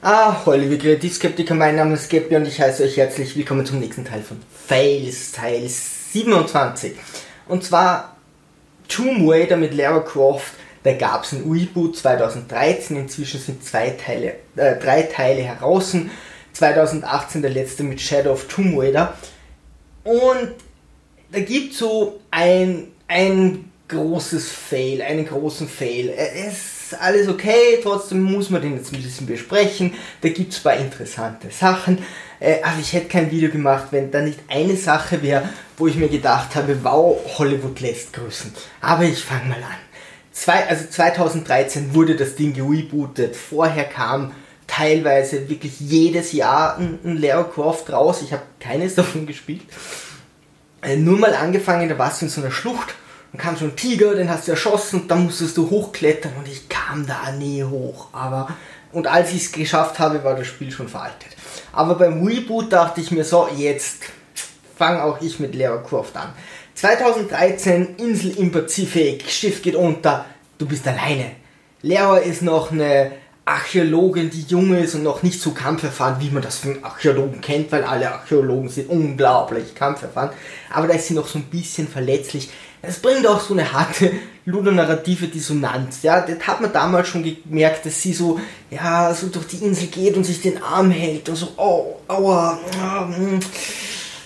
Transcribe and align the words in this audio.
Ah, 0.00 0.46
hallo 0.46 0.58
liebe 0.58 0.78
Kreativskeptiker, 0.78 1.56
mein 1.56 1.74
Name 1.74 1.94
ist 1.94 2.08
Geppi 2.08 2.36
und 2.36 2.46
ich 2.46 2.60
heiße 2.60 2.84
euch 2.84 2.96
herzlich 2.96 3.34
willkommen 3.34 3.66
zum 3.66 3.80
nächsten 3.80 4.04
Teil 4.04 4.22
von 4.22 4.36
Fails, 4.68 5.32
Teil 5.32 5.68
27. 5.68 6.92
Und 7.48 7.64
zwar 7.64 8.16
Tomb 8.86 9.28
Raider 9.28 9.56
mit 9.56 9.74
Lara 9.74 9.98
Croft, 9.98 10.52
da 10.84 10.92
gab 10.92 11.24
es 11.24 11.32
ein 11.32 11.50
Reboot 11.50 11.96
2013, 11.96 12.96
inzwischen 12.96 13.40
sind 13.40 13.64
zwei 13.64 13.90
Teile, 13.90 14.36
äh, 14.54 14.76
drei 14.76 15.02
Teile 15.02 15.42
heraus. 15.42 15.96
2018 16.52 17.42
der 17.42 17.50
letzte 17.50 17.82
mit 17.82 18.00
Shadow 18.00 18.34
of 18.34 18.46
Tomb 18.46 18.78
Raider. 18.78 19.14
Und 20.04 20.54
da 21.32 21.40
gibt 21.40 21.74
so 21.74 22.20
ein, 22.30 22.92
ein 23.08 23.72
großes 23.88 24.48
Fail, 24.48 25.02
einen 25.02 25.26
großen 25.26 25.68
Fail. 25.68 26.10
Es 26.10 26.77
alles 26.94 27.28
okay, 27.28 27.80
trotzdem 27.82 28.22
muss 28.22 28.50
man 28.50 28.62
den 28.62 28.76
jetzt 28.76 28.92
ein 28.92 29.02
bisschen 29.02 29.26
besprechen. 29.26 29.94
Da 30.20 30.28
gibt 30.28 30.52
es 30.52 30.58
ein 30.58 30.62
paar 30.62 30.76
interessante 30.76 31.50
Sachen. 31.50 31.98
Äh, 32.40 32.62
aber 32.62 32.78
ich 32.80 32.92
hätte 32.92 33.08
kein 33.08 33.30
Video 33.30 33.50
gemacht, 33.50 33.88
wenn 33.90 34.10
da 34.10 34.20
nicht 34.20 34.38
eine 34.48 34.76
Sache 34.76 35.22
wäre, 35.22 35.48
wo 35.76 35.86
ich 35.86 35.96
mir 35.96 36.08
gedacht 36.08 36.54
habe, 36.54 36.78
wow, 36.82 37.18
Hollywood 37.38 37.80
lässt 37.80 38.12
grüßen. 38.12 38.52
Aber 38.80 39.04
ich 39.04 39.22
fange 39.22 39.48
mal 39.48 39.56
an. 39.56 39.78
Zwei, 40.32 40.68
also 40.68 40.86
2013 40.88 41.94
wurde 41.94 42.14
das 42.14 42.36
Ding 42.36 42.52
gerebootet. 42.52 43.34
Vorher 43.34 43.84
kam 43.84 44.32
teilweise 44.68 45.48
wirklich 45.48 45.80
jedes 45.80 46.32
Jahr 46.32 46.78
ein, 46.78 46.98
ein 47.04 47.16
Lara 47.20 47.42
Croft 47.42 47.90
raus. 47.92 48.22
Ich 48.22 48.32
habe 48.32 48.42
keines 48.60 48.94
davon 48.96 49.26
gespielt. 49.26 49.62
Äh, 50.82 50.96
nur 50.96 51.18
mal 51.18 51.34
angefangen, 51.34 51.88
da 51.88 51.98
warst 51.98 52.20
du 52.20 52.26
in 52.26 52.30
so 52.30 52.40
einer 52.40 52.52
Schlucht 52.52 52.94
dann 53.32 53.40
kam 53.40 53.56
so 53.56 53.64
ein 53.64 53.76
Tiger, 53.76 54.14
den 54.14 54.30
hast 54.30 54.48
du 54.48 54.52
erschossen 54.52 55.02
und 55.02 55.10
dann 55.10 55.24
musstest 55.24 55.56
du 55.56 55.68
hochklettern 55.68 56.32
und 56.38 56.48
ich 56.48 56.68
kam 56.68 57.06
da 57.06 57.30
nie 57.32 57.62
hoch. 57.62 58.08
Aber 58.12 58.48
und 58.92 59.06
als 59.06 59.32
ich 59.32 59.44
es 59.44 59.52
geschafft 59.52 59.98
habe, 59.98 60.24
war 60.24 60.34
das 60.34 60.46
Spiel 60.46 60.70
schon 60.70 60.88
veraltet. 60.88 61.36
Aber 61.72 61.94
beim 61.94 62.26
Reboot 62.26 62.72
dachte 62.72 63.00
ich 63.00 63.10
mir 63.10 63.24
so, 63.24 63.48
jetzt 63.54 64.04
fange 64.76 65.02
auch 65.02 65.20
ich 65.20 65.38
mit 65.40 65.54
Lara 65.54 65.78
Croft 65.78 66.16
an. 66.16 66.32
2013, 66.74 67.96
Insel 67.96 68.38
im 68.38 68.52
Pazifik, 68.52 69.28
Schiff 69.28 69.62
geht 69.62 69.74
unter, 69.74 70.24
du 70.56 70.66
bist 70.66 70.86
alleine. 70.86 71.32
Lara 71.82 72.18
ist 72.18 72.42
noch 72.42 72.70
eine 72.70 73.12
Archäologin, 73.44 74.30
die 74.30 74.42
jung 74.42 74.74
ist 74.74 74.94
und 74.94 75.02
noch 75.02 75.22
nicht 75.22 75.40
so 75.40 75.52
kampferfahren, 75.52 76.20
wie 76.20 76.30
man 76.30 76.42
das 76.42 76.58
von 76.58 76.84
Archäologen 76.84 77.40
kennt, 77.40 77.72
weil 77.72 77.82
alle 77.82 78.12
Archäologen 78.12 78.68
sind 78.68 78.90
unglaublich 78.90 79.74
kampferfahren. 79.74 80.30
Aber 80.70 80.86
da 80.86 80.94
ist 80.94 81.08
sie 81.08 81.14
noch 81.14 81.26
so 81.26 81.38
ein 81.38 81.44
bisschen 81.44 81.88
verletzlich. 81.88 82.50
Es 82.80 83.00
bringt 83.00 83.26
auch 83.26 83.40
so 83.40 83.54
eine 83.54 83.72
harte 83.72 84.12
ludonarrative 84.44 85.26
Dissonanz. 85.26 86.02
Ja, 86.02 86.20
das 86.20 86.46
hat 86.46 86.60
man 86.60 86.72
damals 86.72 87.08
schon 87.08 87.22
gemerkt, 87.22 87.86
dass 87.86 88.00
sie 88.00 88.12
so, 88.12 88.40
ja, 88.70 89.12
so 89.12 89.28
durch 89.28 89.46
die 89.48 89.64
Insel 89.64 89.88
geht 89.88 90.16
und 90.16 90.24
sich 90.24 90.40
den 90.40 90.62
Arm 90.62 90.90
hält 90.90 91.28
und 91.28 91.36
so, 91.36 91.48
oh, 91.56 91.96
aua, 92.08 92.58
mm. 93.06 93.40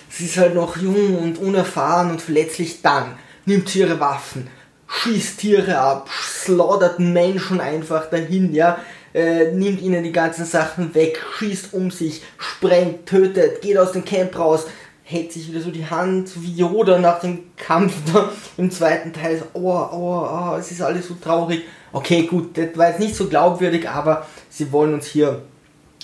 sie 0.09 0.25
ist 0.27 0.37
halt 0.37 0.55
noch 0.55 0.77
jung 0.77 1.19
und 1.19 1.39
unerfahren 1.39 2.11
und 2.11 2.23
verletzlich. 2.23 2.83
Dann 2.83 3.17
nimmt 3.47 3.69
sie 3.69 3.81
ihre 3.81 3.99
Waffen, 3.99 4.49
schießt 4.87 5.39
Tiere 5.39 5.79
ab, 5.79 6.09
slaughtert 6.11 7.01
Menschen 7.01 7.61
einfach 7.61 8.09
dahin, 8.11 8.55
ja, 8.55 8.79
äh, 9.15 9.51
nimmt 9.53 9.83
ihnen 9.83 10.05
die 10.05 10.13
ganzen 10.13 10.45
Sachen 10.45 10.95
weg, 10.95 11.21
schießt 11.39 11.73
um 11.73 11.91
sich, 11.91 12.23
sprengt, 12.39 13.07
tötet, 13.07 13.61
geht 13.61 13.77
aus 13.77 13.93
dem 13.93 14.05
Camp 14.05 14.39
raus, 14.39 14.67
hält 15.05 15.33
sich 15.33 15.49
wieder 15.49 15.61
so 15.61 15.71
die 15.71 15.87
Hand, 15.87 16.31
wie 16.41 16.55
Yoda 16.55 16.99
nach 16.99 17.21
dem 17.21 17.57
Kampf 17.57 17.95
da 18.13 18.31
im 18.57 18.71
zweiten 18.71 19.13
Teil. 19.13 19.39
So, 19.39 19.45
oh, 19.55 19.89
oh, 19.93 20.29
oh, 20.31 20.57
es 20.57 20.71
ist 20.71 20.83
alles 20.83 21.09
so 21.09 21.15
traurig. 21.15 21.63
Okay, 21.93 22.23
gut, 22.23 22.57
das 22.57 22.69
war 22.77 22.89
jetzt 22.89 23.01
nicht 23.01 23.15
so 23.15 23.29
glaubwürdig, 23.29 23.89
aber 23.89 24.27
sie 24.49 24.73
wollen 24.73 24.95
uns 24.95 25.07
hier 25.07 25.43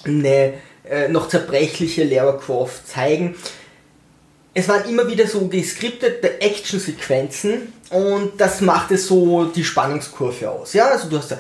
eine 0.05 0.55
äh, 0.89 1.09
noch 1.09 1.29
zerbrechliche 1.29 2.05
Lara 2.05 2.33
Croft 2.33 2.89
zeigen. 2.89 3.35
Es 4.55 4.69
waren 4.69 4.89
immer 4.89 5.07
wieder 5.09 5.27
so 5.27 5.47
geskriptete 5.47 6.41
Action-Sequenzen 6.41 7.73
und 7.91 8.33
das 8.39 8.61
machte 8.61 8.99
so 8.99 9.45
die 9.45 9.65
Spannungskurve 9.65 10.51
aus. 10.51 10.73
Ja, 10.73 10.89
also 10.89 11.09
du 11.09 11.19
hast 11.19 11.31
da 11.31 11.39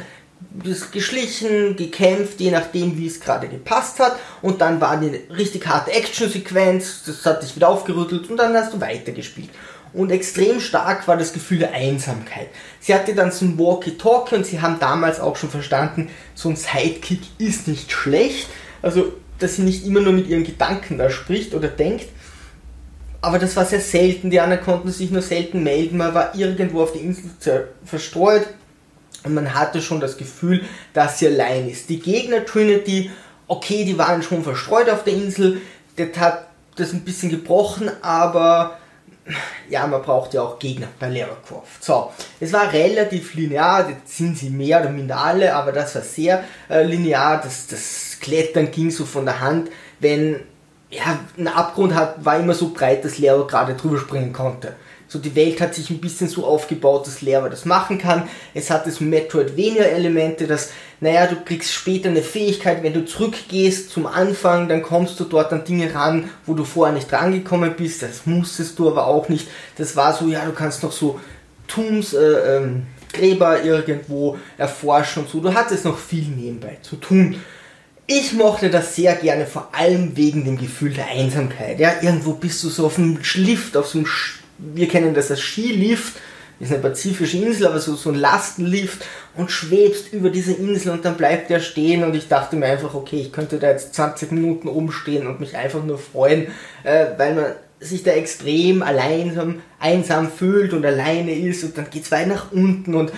geschlichen, 0.92 1.76
gekämpft, 1.76 2.40
je 2.40 2.50
nachdem, 2.50 2.96
wie 2.96 3.06
es 3.06 3.20
gerade 3.20 3.48
gepasst 3.48 4.00
hat. 4.00 4.16
Und 4.42 4.60
dann 4.60 4.80
war 4.80 4.90
eine 4.90 5.18
richtig 5.36 5.66
harte 5.66 5.92
Action-Sequenz, 5.92 7.04
das 7.06 7.24
hat 7.24 7.42
dich 7.42 7.56
wieder 7.56 7.68
aufgerüttelt 7.68 8.30
und 8.30 8.36
dann 8.36 8.54
hast 8.54 8.72
du 8.72 8.80
weitergespielt. 8.80 9.50
Und 9.92 10.10
extrem 10.10 10.60
stark 10.60 11.08
war 11.08 11.16
das 11.16 11.32
Gefühl 11.32 11.60
der 11.60 11.72
Einsamkeit. 11.72 12.48
Sie 12.80 12.94
hatte 12.94 13.14
dann 13.14 13.32
so 13.32 13.46
ein 13.46 13.58
Walkie-Talkie 13.58 14.34
und 14.34 14.46
sie 14.46 14.60
haben 14.60 14.78
damals 14.78 15.18
auch 15.18 15.36
schon 15.36 15.50
verstanden, 15.50 16.10
so 16.34 16.50
ein 16.50 16.56
Sidekick 16.56 17.20
ist 17.38 17.68
nicht 17.68 17.90
schlecht. 17.90 18.48
Also, 18.82 19.12
dass 19.38 19.56
sie 19.56 19.62
nicht 19.62 19.86
immer 19.86 20.00
nur 20.00 20.12
mit 20.12 20.28
ihren 20.28 20.44
Gedanken 20.44 20.98
da 20.98 21.08
spricht 21.10 21.54
oder 21.54 21.68
denkt. 21.68 22.06
Aber 23.20 23.38
das 23.38 23.56
war 23.56 23.64
sehr 23.64 23.80
selten. 23.80 24.30
Die 24.30 24.40
anderen 24.40 24.62
konnten 24.62 24.90
sich 24.90 25.10
nur 25.10 25.22
selten 25.22 25.62
melden. 25.62 25.96
Man 25.96 26.14
war 26.14 26.34
irgendwo 26.34 26.82
auf 26.82 26.92
der 26.92 27.00
Insel 27.00 27.68
verstreut 27.84 28.46
und 29.24 29.34
man 29.34 29.54
hatte 29.54 29.82
schon 29.82 30.00
das 30.00 30.16
Gefühl, 30.16 30.64
dass 30.92 31.18
sie 31.18 31.26
allein 31.26 31.68
ist. 31.68 31.88
Die 31.88 32.00
Gegner 32.00 32.44
Trinity, 32.44 33.10
okay, 33.46 33.84
die 33.84 33.98
waren 33.98 34.22
schon 34.22 34.44
verstreut 34.44 34.88
auf 34.88 35.04
der 35.04 35.14
Insel, 35.14 35.60
das 35.96 36.16
hat 36.18 36.46
das 36.76 36.92
ein 36.92 37.04
bisschen 37.04 37.30
gebrochen, 37.30 37.90
aber 38.02 38.78
ja, 39.68 39.86
man 39.86 40.02
braucht 40.02 40.32
ja 40.34 40.42
auch 40.42 40.58
Gegner 40.58 40.88
bei 40.98 41.08
Lara 41.08 41.36
Croft. 41.46 41.84
So, 41.84 42.12
es 42.40 42.52
war 42.52 42.72
relativ 42.72 43.34
linear, 43.34 43.88
jetzt 43.88 44.16
sind 44.16 44.38
sie 44.38 44.50
mehr 44.50 44.80
oder 44.80 44.90
minder 44.90 45.18
alle, 45.18 45.54
aber 45.54 45.72
das 45.72 45.94
war 45.94 46.02
sehr 46.02 46.44
äh, 46.70 46.84
linear, 46.84 47.40
das, 47.42 47.66
das 47.66 48.16
Klettern 48.20 48.70
ging 48.70 48.90
so 48.90 49.04
von 49.04 49.24
der 49.24 49.40
Hand, 49.40 49.70
wenn 50.00 50.40
ja, 50.90 51.18
ein 51.36 51.48
Abgrund 51.48 51.94
hat, 51.94 52.24
war 52.24 52.38
immer 52.38 52.54
so 52.54 52.72
breit, 52.72 53.04
dass 53.04 53.18
Lara 53.18 53.46
gerade 53.46 53.74
drüber 53.74 53.98
springen 53.98 54.32
konnte. 54.32 54.74
So 55.08 55.18
die 55.18 55.34
Welt 55.34 55.60
hat 55.60 55.74
sich 55.74 55.88
ein 55.88 56.00
bisschen 56.00 56.28
so 56.28 56.44
aufgebaut, 56.44 57.06
dass 57.06 57.22
Lehrer 57.22 57.48
das 57.48 57.64
machen 57.64 57.96
kann. 57.96 58.28
Es 58.52 58.70
hat 58.70 58.86
das 58.86 59.00
Metroidvania-Elemente, 59.00 60.46
dass, 60.46 60.70
naja, 61.00 61.26
du 61.26 61.36
kriegst 61.36 61.72
später 61.72 62.10
eine 62.10 62.22
Fähigkeit, 62.22 62.82
wenn 62.82 62.92
du 62.92 63.06
zurückgehst 63.06 63.90
zum 63.90 64.06
Anfang, 64.06 64.68
dann 64.68 64.82
kommst 64.82 65.18
du 65.18 65.24
dort 65.24 65.52
an 65.52 65.64
Dinge 65.64 65.94
ran, 65.94 66.28
wo 66.44 66.52
du 66.52 66.64
vorher 66.64 66.94
nicht 66.94 67.10
rangekommen 67.10 67.74
bist. 67.74 68.02
Das 68.02 68.26
musstest 68.26 68.78
du 68.78 68.88
aber 68.88 69.06
auch 69.06 69.30
nicht. 69.30 69.48
Das 69.78 69.96
war 69.96 70.12
so, 70.12 70.28
ja, 70.28 70.44
du 70.44 70.52
kannst 70.52 70.82
noch 70.82 70.92
so 70.92 71.18
Tombs, 71.66 72.12
äh, 72.12 72.56
ähm, 72.56 72.86
Gräber 73.12 73.62
irgendwo 73.62 74.36
erforschen 74.58 75.22
und 75.22 75.30
so. 75.30 75.40
Du 75.40 75.54
hattest 75.54 75.84
noch 75.84 75.98
viel 75.98 76.28
nebenbei 76.28 76.78
zu 76.82 76.96
tun. 76.96 77.40
Ich 78.06 78.32
mochte 78.32 78.70
das 78.70 78.96
sehr 78.96 79.14
gerne, 79.16 79.46
vor 79.46 79.68
allem 79.72 80.16
wegen 80.16 80.44
dem 80.44 80.56
Gefühl 80.56 80.94
der 80.94 81.08
Einsamkeit. 81.08 81.78
Ja, 81.78 81.92
irgendwo 82.00 82.32
bist 82.32 82.64
du 82.64 82.70
so 82.70 82.86
auf 82.86 82.98
einem 82.98 83.22
Schlift, 83.22 83.76
auf 83.76 83.88
so 83.88 83.98
einem 83.98 84.06
wir 84.58 84.88
kennen 84.88 85.14
das 85.14 85.30
als 85.30 85.40
Skilift, 85.40 86.14
ist 86.60 86.72
eine 86.72 86.82
pazifische 86.82 87.38
Insel, 87.38 87.66
aber 87.66 87.78
so, 87.78 87.94
so 87.94 88.10
ein 88.10 88.16
Lastenlift 88.16 89.04
und 89.36 89.50
schwebst 89.50 90.12
über 90.12 90.30
diese 90.30 90.52
Insel 90.52 90.92
und 90.92 91.04
dann 91.04 91.16
bleibt 91.16 91.50
er 91.50 91.60
stehen 91.60 92.02
und 92.02 92.14
ich 92.14 92.28
dachte 92.28 92.56
mir 92.56 92.66
einfach, 92.66 92.94
okay, 92.94 93.20
ich 93.20 93.32
könnte 93.32 93.58
da 93.58 93.70
jetzt 93.70 93.94
20 93.94 94.32
Minuten 94.32 94.68
rumstehen 94.68 95.26
und 95.26 95.40
mich 95.40 95.56
einfach 95.56 95.84
nur 95.84 95.98
freuen, 95.98 96.48
äh, 96.82 97.06
weil 97.16 97.34
man 97.34 97.44
sich 97.80 98.02
da 98.02 98.10
extrem 98.10 98.82
alleinsam, 98.82 99.62
einsam 99.78 100.30
fühlt 100.30 100.72
und 100.72 100.84
alleine 100.84 101.32
ist 101.32 101.62
und 101.62 101.78
dann 101.78 101.90
geht 101.90 102.02
es 102.02 102.10
weit 102.10 102.26
nach 102.26 102.50
unten 102.50 102.94
und 102.94 103.10
äh, 103.10 103.14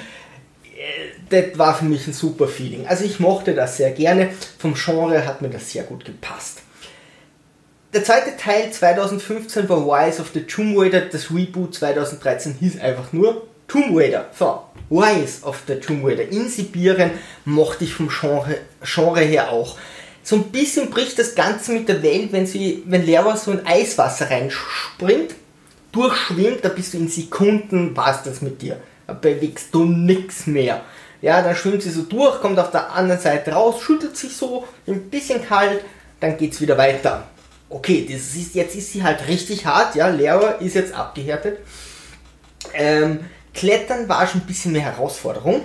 das 1.30 1.58
war 1.58 1.74
für 1.74 1.86
mich 1.86 2.06
ein 2.06 2.12
super 2.12 2.46
Feeling. 2.46 2.86
Also 2.86 3.04
ich 3.04 3.20
mochte 3.20 3.54
das 3.54 3.78
sehr 3.78 3.92
gerne, 3.92 4.28
vom 4.58 4.74
Genre 4.74 5.24
hat 5.24 5.40
mir 5.40 5.48
das 5.48 5.70
sehr 5.70 5.84
gut 5.84 6.04
gepasst. 6.04 6.59
Der 7.92 8.04
zweite 8.04 8.36
Teil 8.36 8.70
2015 8.72 9.68
war 9.68 9.78
Rise 9.78 10.22
of 10.22 10.30
the 10.32 10.42
Tomb 10.42 10.78
Raider. 10.78 11.00
Das 11.00 11.32
Reboot 11.32 11.74
2013 11.74 12.54
hieß 12.60 12.80
einfach 12.80 13.12
nur 13.12 13.48
Tomb 13.66 13.96
Raider. 13.96 14.26
So, 14.38 14.62
Rise 14.92 15.44
of 15.44 15.64
the 15.66 15.74
Tomb 15.74 16.04
Raider. 16.04 16.22
In 16.22 16.48
Sibirien 16.48 17.10
mochte 17.44 17.82
ich 17.82 17.94
vom 17.94 18.08
Genre, 18.08 18.58
Genre 18.84 19.22
her 19.22 19.50
auch. 19.50 19.76
So 20.22 20.36
ein 20.36 20.52
bisschen 20.52 20.90
bricht 20.90 21.18
das 21.18 21.34
Ganze 21.34 21.72
mit 21.72 21.88
der 21.88 22.00
Welt, 22.04 22.28
wenn 22.30 22.46
sie, 22.46 22.84
wenn 22.86 23.04
Lara 23.04 23.36
so 23.36 23.50
in 23.50 23.66
Eiswasser 23.66 24.30
reinspringt, 24.30 25.34
durchschwimmt, 25.90 26.64
da 26.64 26.68
bist 26.68 26.94
du 26.94 26.98
in 26.98 27.08
Sekunden, 27.08 27.92
passt 27.92 28.24
das 28.24 28.40
mit 28.40 28.62
dir. 28.62 28.76
Da 29.08 29.14
bewegst 29.14 29.74
du 29.74 29.84
nichts 29.84 30.46
mehr. 30.46 30.82
Ja, 31.22 31.42
dann 31.42 31.56
schwimmt 31.56 31.82
sie 31.82 31.90
so 31.90 32.02
durch, 32.02 32.40
kommt 32.40 32.60
auf 32.60 32.70
der 32.70 32.92
anderen 32.92 33.20
Seite 33.20 33.50
raus, 33.50 33.82
schüttelt 33.82 34.16
sich 34.16 34.36
so, 34.36 34.68
ein 34.86 35.10
bisschen 35.10 35.44
kalt, 35.44 35.80
dann 36.20 36.36
geht's 36.36 36.60
wieder 36.60 36.78
weiter 36.78 37.26
okay, 37.70 38.06
das 38.10 38.34
ist, 38.34 38.54
jetzt 38.54 38.74
ist 38.74 38.92
sie 38.92 39.02
halt 39.02 39.26
richtig 39.28 39.64
hart, 39.64 39.94
ja, 39.94 40.08
Lehrer 40.08 40.60
ist 40.60 40.74
jetzt 40.74 40.92
abgehärtet. 40.92 41.58
Ähm, 42.74 43.20
Klettern 43.54 44.08
war 44.08 44.26
schon 44.26 44.42
ein 44.42 44.46
bisschen 44.46 44.72
mehr 44.72 44.82
Herausforderung. 44.82 45.62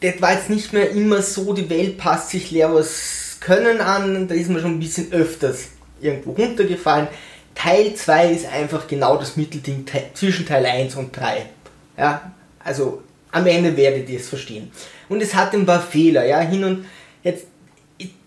Das 0.00 0.20
war 0.20 0.32
jetzt 0.32 0.50
nicht 0.50 0.72
mehr 0.72 0.90
immer 0.90 1.22
so, 1.22 1.52
die 1.52 1.70
Welt 1.70 1.98
passt 1.98 2.30
sich 2.30 2.50
Lehrers 2.50 3.38
Können 3.40 3.80
an, 3.80 4.26
da 4.26 4.34
ist 4.34 4.50
man 4.50 4.60
schon 4.60 4.72
ein 4.72 4.80
bisschen 4.80 5.12
öfters 5.12 5.66
irgendwo 6.00 6.32
runtergefallen. 6.32 7.08
Teil 7.54 7.94
2 7.94 8.30
ist 8.32 8.46
einfach 8.46 8.86
genau 8.88 9.16
das 9.16 9.36
Mittelding 9.36 9.86
zwischen 10.14 10.46
Teil 10.46 10.66
1 10.66 10.96
und 10.96 11.16
3. 11.16 11.46
Ja, 11.96 12.32
also 12.58 13.02
am 13.30 13.46
Ende 13.46 13.76
werdet 13.76 14.08
ihr 14.08 14.18
es 14.18 14.28
verstehen. 14.28 14.70
Und 15.08 15.22
es 15.22 15.34
hat 15.34 15.54
ein 15.54 15.66
paar 15.66 15.82
Fehler, 15.82 16.24
ja, 16.24 16.40
hin 16.40 16.64
und 16.64 16.86
jetzt 17.22 17.46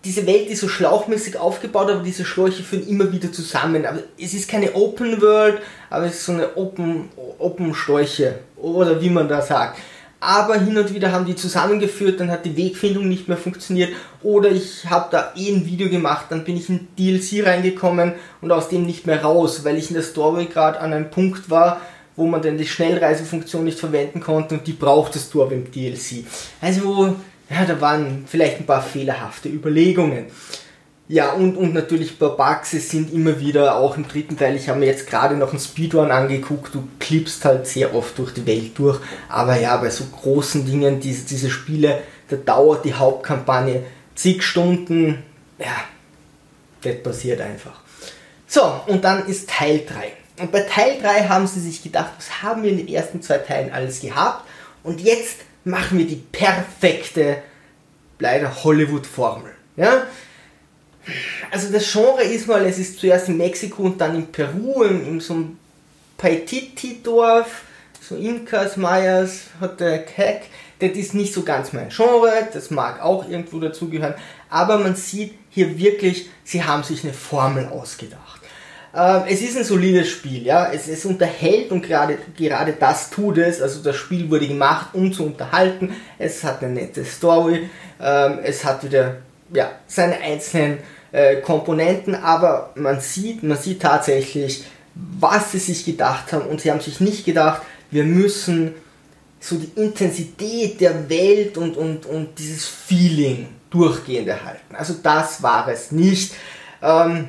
diese 0.04 0.26
Welt 0.26 0.48
ist 0.48 0.60
so 0.60 0.68
schlauchmäßig 0.68 1.36
aufgebaut, 1.36 1.90
aber 1.90 2.02
diese 2.02 2.24
Schläuche 2.24 2.62
führen 2.62 2.88
immer 2.88 3.12
wieder 3.12 3.30
zusammen. 3.30 3.84
Aber 3.84 3.98
es 4.18 4.32
ist 4.32 4.48
keine 4.48 4.74
Open 4.74 5.20
World, 5.20 5.58
aber 5.90 6.06
es 6.06 6.14
ist 6.14 6.26
so 6.26 6.32
eine 6.32 6.56
Open, 6.56 7.10
Open 7.38 7.74
Schläuche 7.74 8.38
oder 8.56 9.00
wie 9.02 9.10
man 9.10 9.28
da 9.28 9.42
sagt. 9.42 9.78
Aber 10.20 10.58
hin 10.58 10.76
und 10.76 10.92
wieder 10.92 11.12
haben 11.12 11.26
die 11.26 11.36
zusammengeführt, 11.36 12.18
dann 12.18 12.30
hat 12.30 12.44
die 12.44 12.56
Wegfindung 12.56 13.08
nicht 13.08 13.28
mehr 13.28 13.36
funktioniert 13.36 13.92
oder 14.22 14.50
ich 14.50 14.84
habe 14.90 15.08
da 15.12 15.32
eh 15.36 15.52
ein 15.52 15.64
Video 15.64 15.88
gemacht, 15.88 16.26
dann 16.30 16.42
bin 16.42 16.56
ich 16.56 16.68
in 16.68 16.88
DLC 16.98 17.46
reingekommen 17.46 18.14
und 18.40 18.50
aus 18.50 18.68
dem 18.68 18.84
nicht 18.84 19.06
mehr 19.06 19.22
raus, 19.22 19.64
weil 19.64 19.76
ich 19.76 19.90
in 19.90 19.94
der 19.94 20.02
Story 20.02 20.46
gerade 20.46 20.80
an 20.80 20.92
einem 20.92 21.10
Punkt 21.10 21.50
war, 21.50 21.80
wo 22.16 22.26
man 22.26 22.42
dann 22.42 22.58
die 22.58 22.66
Schnellreisefunktion 22.66 23.64
nicht 23.64 23.78
verwenden 23.78 24.18
konnte 24.18 24.56
und 24.56 24.66
die 24.66 24.72
brauchtest 24.72 25.32
du 25.34 25.42
aber 25.44 25.52
im 25.52 25.70
DLC. 25.70 26.24
Also 26.60 27.14
ja, 27.50 27.64
da 27.64 27.80
waren 27.80 28.24
vielleicht 28.26 28.58
ein 28.58 28.66
paar 28.66 28.82
fehlerhafte 28.82 29.48
Überlegungen. 29.48 30.26
Ja, 31.10 31.32
und, 31.32 31.56
und 31.56 31.72
natürlich 31.72 32.16
es 32.20 32.90
sind 32.90 33.14
immer 33.14 33.40
wieder, 33.40 33.76
auch 33.76 33.96
im 33.96 34.06
dritten 34.06 34.36
Teil, 34.36 34.56
ich 34.56 34.68
habe 34.68 34.80
mir 34.80 34.86
jetzt 34.86 35.06
gerade 35.06 35.36
noch 35.36 35.50
einen 35.50 35.58
Speedrun 35.58 36.10
angeguckt, 36.10 36.74
du 36.74 36.86
klippst 36.98 37.46
halt 37.46 37.66
sehr 37.66 37.94
oft 37.94 38.18
durch 38.18 38.34
die 38.34 38.46
Welt 38.46 38.72
durch, 38.78 39.00
aber 39.30 39.58
ja, 39.58 39.78
bei 39.78 39.88
so 39.88 40.04
großen 40.04 40.66
Dingen, 40.66 41.00
diese, 41.00 41.24
diese 41.24 41.48
Spiele, 41.48 42.02
da 42.28 42.36
dauert 42.36 42.84
die 42.84 42.92
Hauptkampagne 42.92 43.84
zig 44.14 44.42
Stunden, 44.42 45.22
ja, 45.58 45.76
das 46.82 47.02
passiert 47.02 47.40
einfach. 47.40 47.80
So, 48.46 48.62
und 48.86 49.02
dann 49.02 49.26
ist 49.26 49.48
Teil 49.48 49.84
3. 49.88 50.12
Und 50.42 50.52
bei 50.52 50.60
Teil 50.60 51.00
3 51.00 51.28
haben 51.28 51.46
sie 51.46 51.60
sich 51.60 51.82
gedacht, 51.82 52.12
was 52.18 52.42
haben 52.42 52.62
wir 52.62 52.70
in 52.70 52.78
den 52.78 52.88
ersten 52.88 53.22
zwei 53.22 53.38
Teilen 53.38 53.72
alles 53.72 54.00
gehabt? 54.00 54.44
Und 54.82 55.00
jetzt 55.00 55.36
machen 55.64 55.98
wir 55.98 56.06
die 56.06 56.16
perfekte, 56.16 57.42
leider 58.18 58.64
Hollywood-Formel. 58.64 59.52
Ja? 59.76 60.06
Also 61.50 61.72
das 61.72 61.90
Genre 61.90 62.22
ist 62.22 62.46
mal, 62.46 62.64
es 62.66 62.78
ist 62.78 62.98
zuerst 62.98 63.28
in 63.28 63.36
Mexiko 63.36 63.84
und 63.84 64.00
dann 64.00 64.16
in 64.16 64.26
Peru, 64.26 64.82
in, 64.82 65.06
in 65.06 65.20
so 65.20 65.34
einem 65.34 65.58
Paititi-Dorf, 66.18 67.62
so 68.00 68.16
Incas, 68.16 68.76
Mayas, 68.76 69.44
hat 69.60 69.80
der 69.80 70.04
Keck. 70.04 70.42
Das 70.80 70.90
ist 70.92 71.14
nicht 71.14 71.34
so 71.34 71.42
ganz 71.42 71.72
mein 71.72 71.88
Genre, 71.88 72.48
das 72.52 72.70
mag 72.70 73.02
auch 73.02 73.28
irgendwo 73.28 73.58
dazugehören, 73.58 74.14
aber 74.48 74.78
man 74.78 74.94
sieht 74.94 75.34
hier 75.50 75.76
wirklich, 75.76 76.30
sie 76.44 76.62
haben 76.62 76.84
sich 76.84 77.02
eine 77.02 77.12
Formel 77.12 77.66
ausgedacht. 77.66 78.37
Ähm, 78.94 79.22
es 79.28 79.42
ist 79.42 79.56
ein 79.56 79.64
solides 79.64 80.08
Spiel, 80.08 80.44
ja. 80.44 80.72
Es, 80.72 80.88
es 80.88 81.04
unterhält 81.04 81.70
und 81.70 81.82
gerade, 81.82 82.18
gerade 82.36 82.72
das 82.72 83.10
tut 83.10 83.38
es. 83.38 83.60
Also 83.60 83.82
das 83.82 83.96
Spiel 83.96 84.30
wurde 84.30 84.48
gemacht, 84.48 84.88
um 84.94 85.12
zu 85.12 85.24
unterhalten. 85.26 85.94
Es 86.18 86.42
hat 86.44 86.62
eine 86.62 86.74
nette 86.74 87.04
Story. 87.04 87.68
Ähm, 88.00 88.38
es 88.42 88.64
hat 88.64 88.84
wieder 88.84 89.16
ja, 89.52 89.72
seine 89.86 90.20
einzelnen 90.20 90.78
äh, 91.12 91.36
Komponenten, 91.36 92.14
aber 92.14 92.72
man 92.74 93.00
sieht, 93.00 93.42
man 93.42 93.56
sieht 93.56 93.80
tatsächlich, 93.80 94.64
was 94.94 95.52
sie 95.52 95.58
sich 95.58 95.84
gedacht 95.84 96.32
haben 96.32 96.46
und 96.46 96.60
sie 96.60 96.70
haben 96.70 96.80
sich 96.80 97.00
nicht 97.00 97.24
gedacht, 97.24 97.62
wir 97.90 98.04
müssen 98.04 98.74
so 99.40 99.56
die 99.56 99.80
Intensität 99.80 100.80
der 100.80 101.08
Welt 101.08 101.56
und, 101.56 101.76
und, 101.76 102.06
und 102.06 102.38
dieses 102.38 102.66
Feeling 102.66 103.48
durchgehend 103.70 104.28
erhalten. 104.28 104.74
Also 104.74 104.94
das 105.02 105.42
war 105.42 105.68
es 105.68 105.92
nicht. 105.92 106.34
Ähm, 106.82 107.28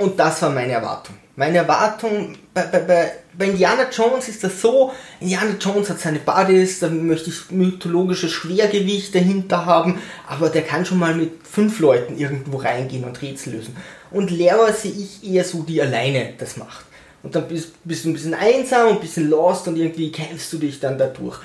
und 0.00 0.18
das 0.18 0.42
war 0.42 0.50
meine 0.50 0.72
Erwartung. 0.72 1.14
Meine 1.36 1.58
Erwartung, 1.58 2.36
bei, 2.52 2.62
bei, 2.62 2.80
bei, 2.80 3.12
bei 3.32 3.46
Indiana 3.46 3.88
Jones 3.90 4.28
ist 4.28 4.42
das 4.42 4.60
so, 4.60 4.92
Indiana 5.20 5.56
Jones 5.58 5.88
hat 5.88 6.00
seine 6.00 6.18
Buddies, 6.18 6.80
da 6.80 6.88
möchte 6.88 7.30
ich 7.30 7.50
mythologisches 7.50 8.30
Schwergewicht 8.30 9.14
dahinter 9.14 9.64
haben, 9.64 9.98
aber 10.26 10.48
der 10.48 10.62
kann 10.62 10.84
schon 10.84 10.98
mal 10.98 11.14
mit 11.14 11.46
fünf 11.46 11.78
Leuten 11.80 12.18
irgendwo 12.18 12.58
reingehen 12.58 13.04
und 13.04 13.22
Rätsel 13.22 13.54
lösen. 13.54 13.76
Und 14.10 14.30
Lehrer 14.30 14.72
sehe 14.72 14.92
ich 14.92 15.24
eher 15.24 15.44
so, 15.44 15.62
die 15.62 15.80
alleine 15.80 16.34
das 16.36 16.56
macht. 16.56 16.84
Und 17.22 17.34
dann 17.34 17.46
bist, 17.48 17.72
bist, 17.84 18.04
du 18.04 18.10
ein 18.10 18.14
bisschen 18.14 18.34
einsam 18.34 18.88
und 18.88 18.94
ein 18.94 19.00
bisschen 19.00 19.28
lost 19.28 19.68
und 19.68 19.76
irgendwie 19.76 20.10
kämpfst 20.10 20.52
du 20.52 20.58
dich 20.58 20.80
dann 20.80 20.98
dadurch. 20.98 21.38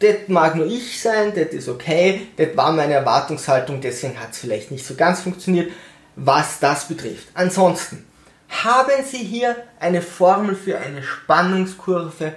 Das 0.00 0.16
mag 0.26 0.56
nur 0.56 0.66
ich 0.66 1.00
sein, 1.00 1.32
das 1.34 1.48
ist 1.48 1.68
okay, 1.68 2.22
das 2.36 2.56
war 2.56 2.72
meine 2.72 2.94
Erwartungshaltung, 2.94 3.80
deswegen 3.80 4.18
hat 4.20 4.32
es 4.32 4.38
vielleicht 4.38 4.70
nicht 4.70 4.84
so 4.84 4.94
ganz 4.94 5.20
funktioniert 5.20 5.70
was 6.16 6.60
das 6.60 6.88
betrifft. 6.88 7.28
Ansonsten 7.34 8.04
haben 8.48 9.04
Sie 9.04 9.18
hier 9.18 9.56
eine 9.80 10.02
Formel 10.02 10.54
für 10.54 10.78
eine 10.78 11.02
Spannungskurve 11.02 12.34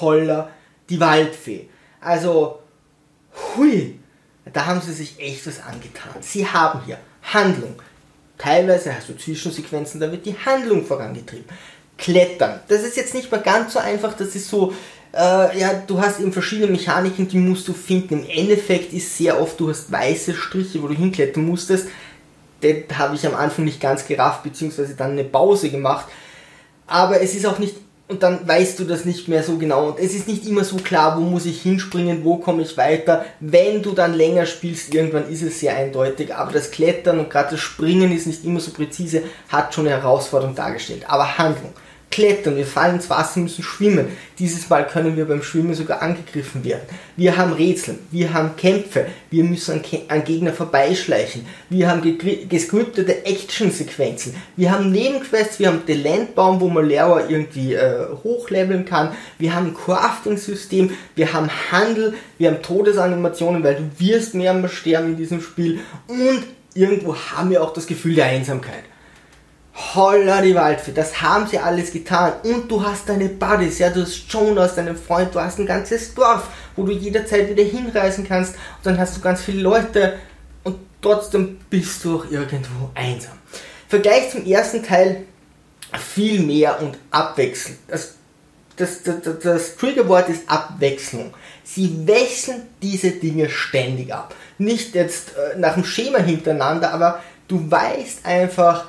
Holler 0.00 0.50
die 0.88 1.00
Waldfee. 1.00 1.68
Also, 2.00 2.60
hui, 3.56 3.98
da 4.52 4.66
haben 4.66 4.80
Sie 4.80 4.92
sich 4.92 5.18
echt 5.18 5.46
was 5.46 5.60
angetan. 5.62 6.14
Sie 6.20 6.46
haben 6.46 6.82
hier 6.84 6.98
Handlung. 7.22 7.82
Teilweise 8.38 8.94
hast 8.94 9.08
du 9.08 9.16
Zwischensequenzen, 9.16 10.00
da 10.00 10.10
wird 10.10 10.26
die 10.26 10.36
Handlung 10.38 10.84
vorangetrieben. 10.84 11.46
Klettern. 11.98 12.60
Das 12.68 12.82
ist 12.82 12.96
jetzt 12.96 13.14
nicht 13.14 13.32
mal 13.32 13.40
ganz 13.40 13.72
so 13.72 13.78
einfach, 13.78 14.14
das 14.14 14.36
ist 14.36 14.48
so, 14.48 14.74
äh, 15.14 15.58
ja, 15.58 15.72
du 15.86 15.98
hast 15.98 16.20
eben 16.20 16.32
verschiedene 16.32 16.70
Mechaniken, 16.70 17.26
die 17.26 17.38
musst 17.38 17.66
du 17.66 17.72
finden. 17.72 18.24
Im 18.24 18.28
Endeffekt 18.28 18.92
ist 18.92 19.16
sehr 19.16 19.40
oft, 19.40 19.58
du 19.58 19.70
hast 19.70 19.90
weiße 19.90 20.34
Striche, 20.34 20.82
wo 20.82 20.88
du 20.88 20.94
hinklettern 20.94 21.44
musstest 21.44 21.88
das 22.72 22.98
habe 22.98 23.14
ich 23.14 23.26
am 23.26 23.34
Anfang 23.34 23.64
nicht 23.64 23.80
ganz 23.80 24.06
gerafft, 24.06 24.42
beziehungsweise 24.42 24.94
dann 24.94 25.12
eine 25.12 25.24
Pause 25.24 25.70
gemacht. 25.70 26.06
Aber 26.86 27.20
es 27.20 27.34
ist 27.34 27.46
auch 27.46 27.58
nicht, 27.58 27.76
und 28.08 28.22
dann 28.22 28.46
weißt 28.46 28.78
du 28.78 28.84
das 28.84 29.04
nicht 29.04 29.26
mehr 29.26 29.42
so 29.42 29.58
genau. 29.58 29.88
Und 29.88 29.98
es 29.98 30.14
ist 30.14 30.28
nicht 30.28 30.46
immer 30.46 30.62
so 30.62 30.76
klar, 30.76 31.16
wo 31.18 31.22
muss 31.22 31.44
ich 31.44 31.62
hinspringen, 31.62 32.24
wo 32.24 32.36
komme 32.36 32.62
ich 32.62 32.76
weiter. 32.76 33.24
Wenn 33.40 33.82
du 33.82 33.92
dann 33.92 34.14
länger 34.14 34.46
spielst, 34.46 34.94
irgendwann 34.94 35.28
ist 35.28 35.42
es 35.42 35.58
sehr 35.58 35.74
eindeutig. 35.74 36.34
Aber 36.34 36.52
das 36.52 36.70
Klettern 36.70 37.18
und 37.18 37.30
gerade 37.30 37.52
das 37.52 37.60
Springen 37.60 38.14
ist 38.14 38.26
nicht 38.26 38.44
immer 38.44 38.60
so 38.60 38.70
präzise, 38.70 39.22
hat 39.48 39.74
schon 39.74 39.88
eine 39.88 39.96
Herausforderung 39.96 40.54
dargestellt. 40.54 41.02
Aber 41.08 41.36
Handlung 41.38 41.72
klettern, 42.10 42.56
wir 42.56 42.66
fallen 42.66 42.96
ins 42.96 43.10
Wasser, 43.10 43.40
müssen 43.40 43.62
schwimmen. 43.62 44.08
Dieses 44.38 44.68
Mal 44.70 44.86
können 44.86 45.16
wir 45.16 45.26
beim 45.26 45.42
Schwimmen 45.42 45.74
sogar 45.74 46.02
angegriffen 46.02 46.64
werden. 46.64 46.82
Wir 47.16 47.36
haben 47.36 47.52
Rätsel, 47.52 47.98
wir 48.10 48.32
haben 48.32 48.56
Kämpfe, 48.56 49.06
wir 49.30 49.44
müssen 49.44 49.82
an, 50.08 50.24
Gegner 50.24 50.52
vorbeischleichen, 50.52 51.46
wir 51.68 51.90
haben 51.90 52.02
gescriptete 52.48 53.24
Action-Sequenzen, 53.26 54.34
wir 54.56 54.70
haben 54.70 54.90
Nebenquests, 54.90 55.58
wir 55.58 55.68
haben 55.68 55.84
den 55.86 56.02
Landbaum, 56.02 56.60
wo 56.60 56.68
man 56.68 56.86
Lehrer 56.86 57.28
irgendwie 57.28 57.74
äh, 57.74 58.06
hochleveln 58.24 58.84
kann, 58.84 59.12
wir 59.38 59.54
haben 59.54 59.66
ein 59.66 59.74
Crafting-System, 59.74 60.90
wir 61.14 61.32
haben 61.32 61.50
Handel, 61.70 62.14
wir 62.38 62.50
haben 62.50 62.62
Todesanimationen, 62.62 63.62
weil 63.62 63.76
du 63.76 63.90
wirst 63.98 64.34
mehrmals 64.34 64.72
sterben 64.72 65.08
in 65.08 65.16
diesem 65.16 65.40
Spiel 65.40 65.80
und 66.06 66.44
irgendwo 66.74 67.16
haben 67.16 67.50
wir 67.50 67.62
auch 67.62 67.72
das 67.72 67.86
Gefühl 67.86 68.14
der 68.14 68.26
Einsamkeit. 68.26 68.84
Holla 69.76 70.40
die 70.40 70.54
Waldfee, 70.54 70.92
das 70.92 71.20
haben 71.20 71.46
sie 71.46 71.58
alles 71.58 71.92
getan. 71.92 72.32
Und 72.44 72.70
du 72.70 72.82
hast 72.82 73.08
deine 73.08 73.28
Buddies, 73.28 73.78
ja, 73.78 73.90
du 73.90 74.02
hast 74.02 74.32
Jonas, 74.32 74.74
deinen 74.74 74.96
Freund, 74.96 75.34
du 75.34 75.40
hast 75.40 75.58
ein 75.58 75.66
ganzes 75.66 76.14
Dorf, 76.14 76.48
wo 76.76 76.84
du 76.84 76.92
jederzeit 76.92 77.50
wieder 77.50 77.62
hinreisen 77.62 78.26
kannst. 78.26 78.54
Und 78.54 78.86
dann 78.86 78.98
hast 78.98 79.16
du 79.16 79.20
ganz 79.20 79.42
viele 79.42 79.60
Leute 79.60 80.14
und 80.64 80.78
trotzdem 81.02 81.58
bist 81.68 82.04
du 82.04 82.16
auch 82.16 82.30
irgendwo 82.30 82.90
einsam. 82.94 83.34
Vergleich 83.86 84.30
zum 84.30 84.46
ersten 84.46 84.82
Teil 84.82 85.24
viel 85.92 86.40
mehr 86.40 86.80
und 86.80 86.96
abwechselnd. 87.10 87.78
Das, 87.88 88.14
das, 88.76 89.02
das, 89.02 89.16
das, 89.42 89.76
Triggerwort 89.76 90.30
ist 90.30 90.48
Abwechslung. 90.48 91.34
Sie 91.64 92.06
wechseln 92.06 92.62
diese 92.82 93.10
Dinge 93.10 93.50
ständig 93.50 94.12
ab. 94.12 94.34
Nicht 94.56 94.94
jetzt 94.94 95.32
äh, 95.36 95.58
nach 95.58 95.74
dem 95.74 95.84
Schema 95.84 96.18
hintereinander, 96.18 96.92
aber 96.92 97.22
du 97.48 97.70
weißt 97.70 98.24
einfach, 98.24 98.88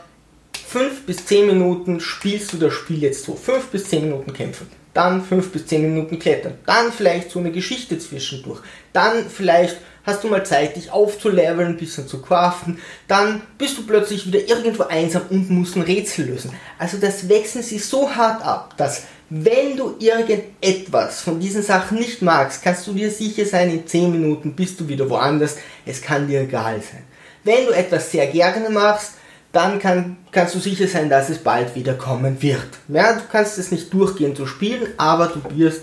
5 0.67 1.05
bis 1.05 1.25
10 1.25 1.47
Minuten 1.47 2.01
spielst 2.01 2.51
du 2.51 2.57
das 2.57 2.73
Spiel 2.73 3.01
jetzt 3.01 3.23
so. 3.23 3.35
5 3.35 3.67
bis 3.67 3.85
10 3.85 4.03
Minuten 4.03 4.33
kämpfen. 4.33 4.67
Dann 4.93 5.23
5 5.23 5.51
bis 5.51 5.65
10 5.67 5.81
Minuten 5.81 6.19
klettern. 6.19 6.55
Dann 6.65 6.91
vielleicht 6.91 7.31
so 7.31 7.39
eine 7.39 7.51
Geschichte 7.51 7.97
zwischendurch. 7.99 8.59
Dann 8.91 9.29
vielleicht 9.29 9.77
hast 10.03 10.25
du 10.25 10.27
mal 10.27 10.45
Zeit, 10.45 10.75
dich 10.75 10.91
aufzuleveln, 10.91 11.69
ein 11.69 11.77
bisschen 11.77 12.05
zu 12.07 12.21
craften. 12.21 12.79
Dann 13.07 13.43
bist 13.57 13.77
du 13.77 13.85
plötzlich 13.85 14.27
wieder 14.27 14.45
irgendwo 14.45 14.83
einsam 14.83 15.21
und 15.29 15.49
musst 15.49 15.77
ein 15.77 15.83
Rätsel 15.83 16.25
lösen. 16.25 16.51
Also 16.77 16.97
das 16.97 17.29
wechseln 17.29 17.63
sie 17.63 17.79
so 17.79 18.13
hart 18.13 18.43
ab, 18.43 18.73
dass 18.75 19.03
wenn 19.29 19.77
du 19.77 19.95
irgendetwas 19.99 21.21
von 21.21 21.39
diesen 21.39 21.63
Sachen 21.63 21.97
nicht 21.97 22.21
magst, 22.21 22.61
kannst 22.61 22.87
du 22.87 22.93
dir 22.93 23.09
sicher 23.09 23.45
sein, 23.45 23.69
in 23.69 23.87
10 23.87 24.11
Minuten 24.11 24.53
bist 24.53 24.81
du 24.81 24.87
wieder 24.89 25.09
woanders. 25.09 25.55
Es 25.85 26.01
kann 26.01 26.27
dir 26.27 26.41
egal 26.41 26.81
sein. 26.81 27.03
Wenn 27.45 27.65
du 27.65 27.71
etwas 27.71 28.11
sehr 28.11 28.27
gerne 28.27 28.69
machst, 28.69 29.13
dann 29.51 29.79
kann, 29.79 30.17
kannst 30.31 30.55
du 30.55 30.59
sicher 30.59 30.87
sein, 30.87 31.09
dass 31.09 31.29
es 31.29 31.39
bald 31.39 31.75
wieder 31.75 31.93
kommen 31.93 32.41
wird. 32.41 32.67
Ja, 32.87 33.13
du 33.13 33.21
kannst 33.31 33.57
es 33.57 33.71
nicht 33.71 33.93
durchgehend 33.93 34.37
so 34.37 34.45
spielen, 34.45 34.87
aber 34.97 35.27
du 35.27 35.41
wirst, 35.57 35.81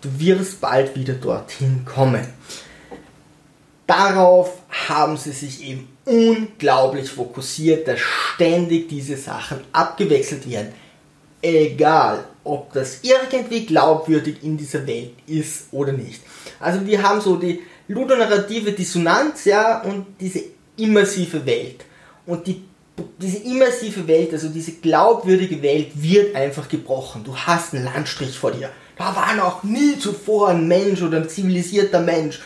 du 0.00 0.08
wirst 0.18 0.60
bald 0.60 0.94
wieder 0.96 1.14
dorthin 1.14 1.84
kommen. 1.84 2.26
Darauf 3.86 4.62
haben 4.88 5.16
sie 5.16 5.32
sich 5.32 5.64
eben 5.64 5.88
unglaublich 6.04 7.10
fokussiert, 7.10 7.88
dass 7.88 7.98
ständig 7.98 8.88
diese 8.88 9.16
Sachen 9.16 9.60
abgewechselt 9.72 10.48
werden. 10.48 10.72
Egal, 11.42 12.24
ob 12.44 12.72
das 12.72 13.00
irgendwie 13.02 13.66
glaubwürdig 13.66 14.42
in 14.42 14.56
dieser 14.56 14.86
Welt 14.86 15.14
ist 15.26 15.64
oder 15.72 15.92
nicht. 15.92 16.22
Also 16.58 16.86
wir 16.86 17.02
haben 17.02 17.20
so 17.20 17.36
die 17.36 17.60
ludonarrative 17.88 18.72
Dissonanz, 18.72 19.44
ja, 19.44 19.82
und 19.82 20.06
diese 20.20 20.42
immersive 20.76 21.44
Welt. 21.44 21.84
Und 22.26 22.46
die, 22.46 22.62
diese 23.20 23.38
immersive 23.38 24.06
Welt, 24.06 24.32
also 24.32 24.48
diese 24.48 24.72
glaubwürdige 24.72 25.62
Welt, 25.62 25.90
wird 25.94 26.34
einfach 26.34 26.68
gebrochen. 26.68 27.24
Du 27.24 27.36
hast 27.36 27.74
einen 27.74 27.84
Landstrich 27.84 28.38
vor 28.38 28.52
dir. 28.52 28.70
Da 28.96 29.14
war 29.16 29.34
noch 29.34 29.62
nie 29.62 29.98
zuvor 29.98 30.48
ein 30.48 30.68
Mensch 30.68 31.02
oder 31.02 31.18
ein 31.18 31.28
zivilisierter 31.28 32.00
Mensch. 32.00 32.40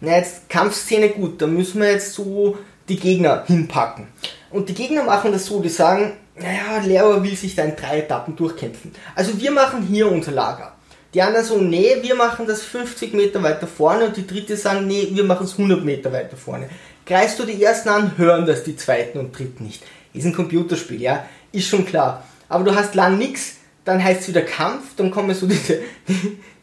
Na, 0.00 0.16
jetzt 0.16 0.48
Kampfszene 0.48 1.08
gut, 1.10 1.40
da 1.40 1.46
müssen 1.46 1.80
wir 1.80 1.90
jetzt 1.90 2.12
so 2.12 2.56
die 2.88 2.98
Gegner 2.98 3.44
hinpacken. 3.46 4.08
Und 4.50 4.68
die 4.68 4.74
Gegner 4.74 5.02
machen 5.04 5.32
das 5.32 5.46
so, 5.46 5.60
die 5.60 5.68
sagen, 5.68 6.12
naja, 6.36 6.84
Lehrer 6.84 7.22
will 7.22 7.34
sich 7.34 7.54
da 7.54 7.64
in 7.64 7.76
drei 7.76 8.00
Etappen 8.00 8.36
durchkämpfen. 8.36 8.92
Also 9.14 9.40
wir 9.40 9.50
machen 9.50 9.82
hier 9.82 10.10
unser 10.10 10.32
Lager. 10.32 10.72
Die 11.14 11.22
anderen 11.22 11.46
so, 11.46 11.58
nee, 11.58 11.96
wir 12.02 12.14
machen 12.14 12.46
das 12.46 12.62
50 12.62 13.14
Meter 13.14 13.42
weiter 13.42 13.66
vorne 13.66 14.06
und 14.06 14.16
die 14.16 14.26
dritte 14.26 14.56
sagen, 14.56 14.86
nee, 14.86 15.08
wir 15.12 15.24
machen 15.24 15.46
es 15.46 15.52
100 15.52 15.84
Meter 15.84 16.12
weiter 16.12 16.36
vorne. 16.36 16.68
Greifst 17.06 17.38
du 17.38 17.44
die 17.44 17.62
ersten 17.62 17.88
an, 17.88 18.18
hören 18.18 18.46
das 18.46 18.64
die 18.64 18.76
zweiten 18.76 19.18
und 19.18 19.36
dritten 19.36 19.64
nicht. 19.64 19.82
Ist 20.16 20.24
ein 20.24 20.34
Computerspiel, 20.34 21.00
ja, 21.00 21.26
ist 21.52 21.68
schon 21.68 21.84
klar. 21.84 22.24
Aber 22.48 22.64
du 22.64 22.74
hast 22.74 22.94
lang 22.94 23.18
nichts, 23.18 23.56
dann 23.84 24.02
heißt 24.02 24.22
es 24.22 24.28
wieder 24.28 24.42
Kampf, 24.42 24.96
dann 24.96 25.10
kommen 25.10 25.34
so 25.34 25.46
diese, 25.46 25.80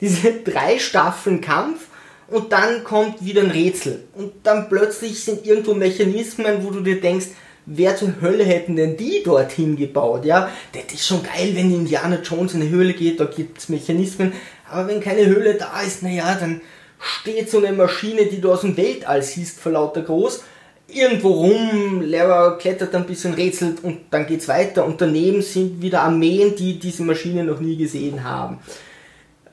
diese 0.02 0.34
drei 0.44 0.80
Staffeln 0.80 1.42
Kampf 1.42 1.88
und 2.28 2.52
dann 2.52 2.84
kommt 2.84 3.24
wieder 3.24 3.42
ein 3.42 3.52
Rätsel. 3.52 4.04
Und 4.16 4.34
dann 4.44 4.70
plötzlich 4.70 5.24
sind 5.24 5.46
irgendwo 5.46 5.74
Mechanismen, 5.74 6.64
wo 6.64 6.72
du 6.72 6.82
dir 6.82 7.00
denkst, 7.00 7.28
wer 7.66 7.96
zur 7.96 8.22
Hölle 8.22 8.44
hätten 8.44 8.76
denn 8.76 8.98
die 8.98 9.24
dorthin 9.24 9.76
gebaut? 9.76 10.26
Ja, 10.26 10.50
das 10.74 10.94
ist 10.94 11.08
schon 11.08 11.24
geil, 11.24 11.52
wenn 11.54 11.74
Indiana 11.74 12.20
Jones 12.22 12.54
in 12.54 12.62
eine 12.62 12.70
Höhle 12.70 12.94
geht, 12.94 13.20
da 13.20 13.26
gibt 13.26 13.60
es 13.60 13.70
Mechanismen. 13.70 14.34
Aber 14.70 14.88
wenn 14.88 15.00
keine 15.00 15.26
Höhle 15.26 15.56
da 15.56 15.82
ist, 15.82 16.04
naja, 16.04 16.36
dann 16.40 16.62
steht 17.00 17.50
so 17.50 17.60
eine 17.60 17.74
Maschine, 17.74 18.26
die 18.26 18.42
du 18.42 18.52
aus 18.52 18.62
dem 18.62 18.78
Weltall 18.78 19.22
siehst, 19.22 19.60
vor 19.60 19.74
lauter 19.74 20.02
groß, 20.02 20.44
irgendwo 20.88 21.32
rum, 21.32 22.02
Lehrer 22.02 22.58
klettert 22.58 22.94
ein 22.96 23.06
bisschen, 23.06 23.34
rätselt 23.34 23.84
und 23.84 24.00
dann 24.12 24.28
geht's 24.28 24.48
weiter. 24.48 24.86
Und 24.86 25.02
daneben 25.02 25.42
sind 25.42 25.82
wieder 25.82 26.02
Armeen, 26.02 26.56
die 26.56 26.80
diese 26.80 27.04
Maschine 27.04 27.44
noch 27.44 27.60
nie 27.60 27.78
gesehen 27.78 28.24
haben. 28.24 28.60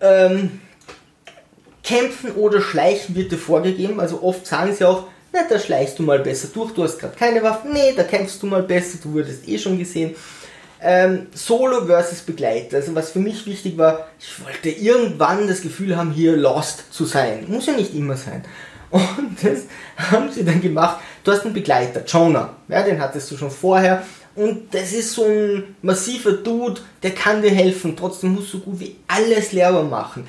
Ähm, 0.00 0.60
Kämpfen 1.82 2.32
oder 2.32 2.60
Schleichen 2.60 3.14
wird 3.14 3.32
dir 3.32 3.38
vorgegeben, 3.38 4.00
also 4.00 4.22
oft 4.22 4.46
sagen 4.46 4.74
sie 4.74 4.84
auch, 4.84 5.04
na, 5.32 5.40
da 5.48 5.58
schleichst 5.58 5.98
du 5.98 6.02
mal 6.02 6.18
besser 6.18 6.48
durch, 6.52 6.72
du 6.72 6.82
hast 6.82 6.98
gerade 6.98 7.16
keine 7.16 7.42
Waffen, 7.42 7.72
nee, 7.72 7.92
da 7.96 8.02
kämpfst 8.02 8.42
du 8.42 8.46
mal 8.46 8.62
besser, 8.62 8.98
du 9.02 9.12
wurdest 9.12 9.48
eh 9.48 9.58
schon 9.58 9.78
gesehen. 9.78 10.14
Ähm, 10.82 11.26
Solo 11.34 11.84
versus 11.86 12.20
Begleiter. 12.20 12.76
Also 12.76 12.94
was 12.94 13.10
für 13.10 13.18
mich 13.18 13.46
wichtig 13.46 13.76
war, 13.76 14.08
ich 14.18 14.44
wollte 14.44 14.70
irgendwann 14.70 15.46
das 15.46 15.60
Gefühl 15.60 15.96
haben, 15.96 16.10
hier 16.10 16.36
lost 16.36 16.92
zu 16.92 17.04
sein. 17.04 17.44
Muss 17.48 17.66
ja 17.66 17.74
nicht 17.74 17.94
immer 17.94 18.16
sein. 18.16 18.44
Und 18.90 19.36
das 19.42 19.64
haben 20.10 20.32
sie 20.32 20.44
dann 20.44 20.60
gemacht. 20.60 21.00
Du 21.22 21.32
hast 21.32 21.44
einen 21.44 21.54
Begleiter, 21.54 22.04
Jonah. 22.06 22.56
Ja, 22.68 22.82
den 22.82 23.00
hattest 23.00 23.30
du 23.30 23.36
schon 23.36 23.50
vorher. 23.50 24.02
Und 24.34 24.72
das 24.72 24.92
ist 24.92 25.12
so 25.12 25.24
ein 25.24 25.76
massiver 25.82 26.32
Dude, 26.32 26.80
der 27.02 27.10
kann 27.10 27.42
dir 27.42 27.50
helfen. 27.50 27.96
Trotzdem 27.96 28.34
musst 28.34 28.54
du 28.54 28.58
so 28.58 28.64
gut 28.64 28.80
wie 28.80 28.96
alles 29.06 29.52
Lehrer 29.52 29.82
machen. 29.82 30.26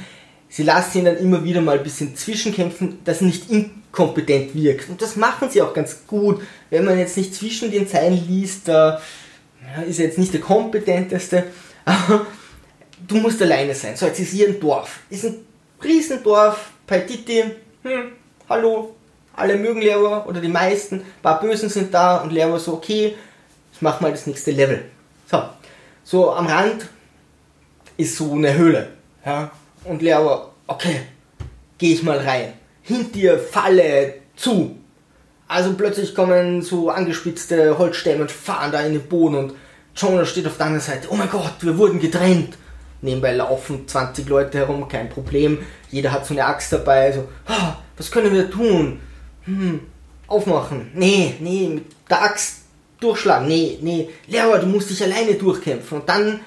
Sie 0.50 0.64
lassen 0.64 1.00
ihn 1.00 1.06
dann 1.06 1.18
immer 1.18 1.44
wieder 1.44 1.62
mal 1.62 1.78
ein 1.78 1.84
bisschen 1.84 2.16
zwischenkämpfen, 2.16 3.00
dass 3.06 3.22
er 3.22 3.28
nicht 3.28 3.50
inkompetent 3.50 4.54
wirkt. 4.54 4.90
Und 4.90 5.02
das 5.02 5.16
machen 5.16 5.50
sie 5.50 5.62
auch 5.62 5.74
ganz 5.74 6.00
gut. 6.08 6.42
Wenn 6.70 6.84
man 6.84 7.00
jetzt 7.00 7.16
nicht 7.16 7.34
zwischen 7.34 7.72
den 7.72 7.88
Zeilen 7.88 8.28
liest, 8.28 8.68
da 8.68 9.02
ist 9.88 10.00
er 10.00 10.08
jetzt 10.08 10.18
nicht 10.18 10.34
der 10.34 10.42
kompetenteste, 10.42 11.46
du 13.08 13.16
musst 13.16 13.42
alleine 13.42 13.74
sein. 13.74 13.96
So, 13.96 14.08
jetzt 14.08 14.20
ist 14.20 14.32
hier 14.32 14.50
ein 14.50 14.60
Dorf. 14.60 15.00
Ist 15.10 15.26
ein 15.26 15.38
Riesendorf, 15.82 16.72
Paititi, 16.86 17.44
hm, 17.84 18.12
hallo, 18.50 18.96
alle 19.36 19.56
mögen 19.58 19.82
Lehrer 19.82 20.28
oder 20.28 20.42
die 20.42 20.48
meisten, 20.48 20.96
ein 21.02 21.22
paar 21.22 21.40
Bösen 21.40 21.70
sind 21.70 21.94
da 21.94 22.18
und 22.18 22.32
Lehrer 22.32 22.60
so, 22.60 22.74
okay, 22.74 23.16
ich 23.74 23.82
mach 23.82 24.02
mal 24.02 24.12
das 24.12 24.28
nächste 24.28 24.52
Level. 24.52 24.84
So, 25.30 25.44
so 26.04 26.32
am 26.32 26.48
Rand 26.48 26.86
ist 27.98 28.18
so 28.18 28.34
eine 28.34 28.54
Höhle. 28.54 28.90
Ja, 29.26 29.52
und 29.86 30.02
Lehrer, 30.02 30.52
okay, 30.68 31.02
geh 31.78 31.94
ich 31.94 32.04
mal 32.04 32.18
rein. 32.18 32.54
Hinter 32.82 33.12
dir 33.12 33.40
Falle 33.40 34.16
zu. 34.36 34.76
Also 35.48 35.74
plötzlich 35.74 36.16
kommen 36.16 36.62
so 36.62 36.90
angespitzte 36.90 37.78
Holzstämme 37.78 38.22
und 38.22 38.32
fahren 38.32 38.72
da 38.72 38.82
in 38.82 38.94
den 38.94 39.08
Boden 39.08 39.36
und 39.36 39.54
Jonah 39.96 40.26
steht 40.26 40.48
auf 40.48 40.58
der 40.58 40.68
anderen 40.68 40.86
Seite. 40.86 41.10
Oh 41.12 41.16
mein 41.16 41.30
Gott, 41.30 41.56
wir 41.60 41.78
wurden 41.78 42.00
getrennt. 42.00 42.58
Nebenbei 43.02 43.34
laufen 43.34 43.88
20 43.88 44.30
Leute 44.30 44.60
herum, 44.60 44.88
kein 44.88 45.10
Problem. 45.10 45.60
Jeder 45.90 46.12
hat 46.12 46.26
so 46.26 46.34
eine 46.34 46.46
Axt 46.46 46.72
dabei. 46.72 47.12
So, 47.12 47.28
oh, 47.50 47.74
was 47.98 48.12
können 48.12 48.34
wir 48.34 48.50
tun? 48.50 49.00
Hm, 49.60 49.80
aufmachen. 50.28 50.92
Nee, 50.94 51.36
nee, 51.40 51.68
mit 51.68 51.86
der 52.10 52.24
Axt 52.24 52.62
durchschlagen. 53.00 53.48
Nee, 53.48 53.78
nee. 53.82 54.10
Lehrer, 54.28 54.60
du 54.60 54.68
musst 54.68 54.90
dich 54.90 55.04
alleine 55.04 55.34
durchkämpfen. 55.36 56.00
Und 56.00 56.10
dann 56.10 56.40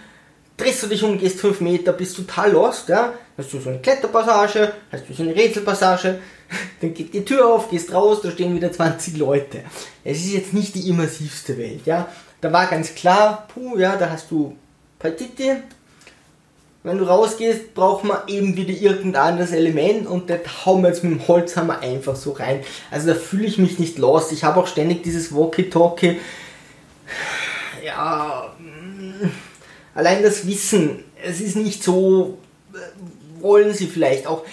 drehst 0.56 0.82
du 0.82 0.86
dich 0.86 1.02
um, 1.02 1.18
gehst 1.18 1.40
5 1.40 1.60
Meter, 1.60 1.92
bist 1.92 2.16
total 2.16 2.52
lost, 2.52 2.88
ja. 2.88 3.12
Hast 3.36 3.52
du 3.52 3.58
so 3.58 3.68
eine 3.68 3.80
Kletterpassage, 3.80 4.72
hast 4.92 5.08
du 5.08 5.12
so 5.12 5.22
eine 5.24 5.34
Rätselpassage, 5.34 6.20
dann 6.80 6.94
geht 6.94 7.12
die 7.12 7.24
Tür 7.24 7.48
auf, 7.48 7.68
gehst 7.68 7.92
raus, 7.92 8.20
da 8.22 8.30
stehen 8.30 8.54
wieder 8.54 8.70
20 8.70 9.16
Leute. 9.16 9.64
Es 10.04 10.18
ist 10.18 10.32
jetzt 10.32 10.54
nicht 10.54 10.74
die 10.76 10.88
immersivste 10.88 11.58
Welt, 11.58 11.82
ja. 11.84 12.08
Da 12.40 12.52
war 12.52 12.66
ganz 12.66 12.94
klar, 12.94 13.48
puh, 13.52 13.76
ja, 13.78 13.96
da 13.96 14.10
hast 14.10 14.30
du 14.30 14.56
Partiti. 14.98 15.50
Wenn 16.84 16.98
du 16.98 17.04
rausgehst, 17.04 17.72
braucht 17.72 18.04
man 18.04 18.18
eben 18.26 18.58
wieder 18.58 18.74
irgendein 18.74 19.22
anderes 19.22 19.52
Element 19.52 20.06
und 20.06 20.28
das 20.28 20.66
hauen 20.66 20.82
wir 20.82 20.90
jetzt 20.90 21.02
mit 21.02 21.14
dem 21.14 21.26
Holzhammer 21.26 21.78
einfach 21.78 22.14
so 22.14 22.32
rein. 22.32 22.60
Also 22.90 23.06
da 23.06 23.14
fühle 23.14 23.46
ich 23.46 23.56
mich 23.56 23.78
nicht 23.78 23.96
lost. 23.96 24.32
Ich 24.32 24.44
habe 24.44 24.60
auch 24.60 24.66
ständig 24.66 25.02
dieses 25.02 25.34
Walkie-Talkie. 25.34 26.20
Ja, 27.82 28.54
mm, 28.58 29.30
allein 29.94 30.22
das 30.22 30.46
Wissen, 30.46 31.02
es 31.26 31.40
ist 31.40 31.56
nicht 31.56 31.82
so, 31.82 32.36
äh, 32.74 33.42
wollen 33.42 33.72
sie 33.72 33.86
vielleicht 33.86 34.26
auch. 34.26 34.44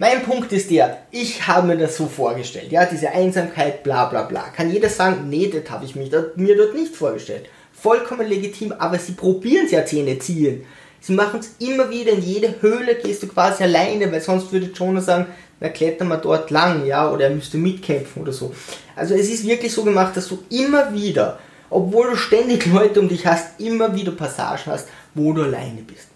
Mein 0.00 0.24
Punkt 0.24 0.50
ist 0.50 0.68
der, 0.68 1.06
ich 1.12 1.46
habe 1.46 1.68
mir 1.68 1.76
das 1.76 1.96
so 1.96 2.06
vorgestellt, 2.06 2.72
ja, 2.72 2.86
diese 2.86 3.10
Einsamkeit, 3.10 3.84
bla 3.84 4.06
bla 4.06 4.24
bla. 4.24 4.48
Kann 4.48 4.72
jeder 4.72 4.88
sagen, 4.88 5.28
nee, 5.28 5.46
das 5.46 5.70
habe 5.70 5.84
ich 5.84 5.94
mich, 5.94 6.10
mir 6.34 6.56
dort 6.56 6.74
nicht 6.74 6.96
vorgestellt. 6.96 7.48
Vollkommen 7.72 8.28
legitim, 8.28 8.72
aber 8.72 8.98
sie 8.98 9.12
probieren 9.12 9.66
es 9.66 9.70
ja 9.70 9.86
Zähne 9.86 10.18
ziehen. 10.18 10.64
Sie 11.02 11.14
machen 11.14 11.40
es 11.40 11.56
immer 11.58 11.90
wieder, 11.90 12.12
in 12.12 12.22
jede 12.22 12.54
Höhle 12.60 12.94
gehst 12.94 13.24
du 13.24 13.26
quasi 13.26 13.64
alleine, 13.64 14.10
weil 14.12 14.20
sonst 14.20 14.52
würde 14.52 14.70
Jonah 14.72 15.00
sagen, 15.00 15.26
na 15.58 15.68
klettern 15.68 16.06
wir 16.06 16.18
dort 16.18 16.50
lang, 16.52 16.86
ja, 16.86 17.10
oder 17.10 17.24
er 17.24 17.34
müsste 17.34 17.58
mitkämpfen 17.58 18.22
oder 18.22 18.32
so. 18.32 18.54
Also 18.94 19.14
es 19.14 19.28
ist 19.28 19.44
wirklich 19.44 19.72
so 19.72 19.82
gemacht, 19.82 20.16
dass 20.16 20.28
du 20.28 20.38
immer 20.48 20.94
wieder, 20.94 21.40
obwohl 21.70 22.10
du 22.10 22.16
ständig 22.16 22.66
Leute 22.72 23.00
um 23.00 23.08
dich 23.08 23.26
hast, 23.26 23.60
immer 23.60 23.92
wieder 23.96 24.12
Passagen 24.12 24.66
hast, 24.66 24.86
wo 25.12 25.32
du 25.32 25.42
alleine 25.42 25.82
bist. 25.82 26.06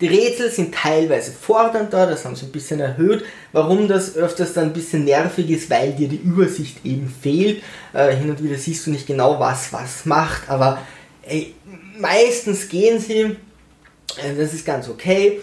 Die 0.00 0.08
Rätsel 0.08 0.50
sind 0.50 0.74
teilweise 0.74 1.30
fordernder, 1.30 2.06
das 2.06 2.24
haben 2.24 2.34
sie 2.34 2.46
ein 2.46 2.52
bisschen 2.52 2.80
erhöht. 2.80 3.22
Warum 3.52 3.86
das 3.86 4.16
öfters 4.16 4.54
dann 4.54 4.64
ein 4.64 4.72
bisschen 4.72 5.04
nervig 5.04 5.48
ist, 5.48 5.70
weil 5.70 5.92
dir 5.92 6.08
die 6.08 6.16
Übersicht 6.16 6.84
eben 6.84 7.14
fehlt. 7.22 7.62
Äh, 7.92 8.16
hin 8.16 8.30
und 8.30 8.42
wieder 8.42 8.56
siehst 8.56 8.86
du 8.86 8.90
nicht 8.90 9.06
genau, 9.06 9.38
was 9.38 9.72
was 9.72 10.06
macht, 10.06 10.48
aber 10.48 10.78
ey, 11.22 11.54
meistens 11.98 12.68
gehen 12.68 12.98
sie. 12.98 13.36
Äh, 14.16 14.34
das 14.36 14.54
ist 14.54 14.64
ganz 14.64 14.88
okay. 14.88 15.40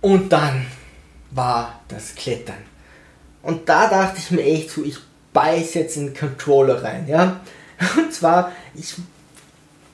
Und 0.00 0.32
dann 0.32 0.66
war 1.30 1.80
das 1.88 2.14
Klettern. 2.14 2.62
Und 3.42 3.68
da 3.68 3.88
dachte 3.88 4.18
ich 4.18 4.30
mir 4.30 4.42
echt 4.42 4.70
so, 4.70 4.84
ich 4.84 4.98
beiß 5.32 5.74
jetzt 5.74 5.96
in 5.96 6.06
den 6.06 6.16
Controller 6.16 6.82
rein, 6.82 7.06
ja. 7.08 7.40
Und 7.96 8.12
zwar, 8.12 8.52
ich 8.74 8.94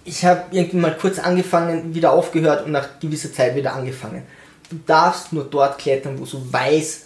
ich 0.04 0.24
habe 0.24 0.44
irgendwie 0.50 0.78
mal 0.78 0.96
kurz 0.96 1.18
angefangen, 1.18 1.94
wieder 1.94 2.12
aufgehört 2.12 2.66
und 2.66 2.72
nach 2.72 3.00
gewisser 3.00 3.32
Zeit 3.32 3.54
wieder 3.54 3.74
angefangen. 3.74 4.22
Du 4.70 4.78
darfst 4.86 5.32
nur 5.32 5.44
dort 5.44 5.78
klettern, 5.78 6.18
wo 6.18 6.24
so 6.24 6.52
weiß, 6.52 7.02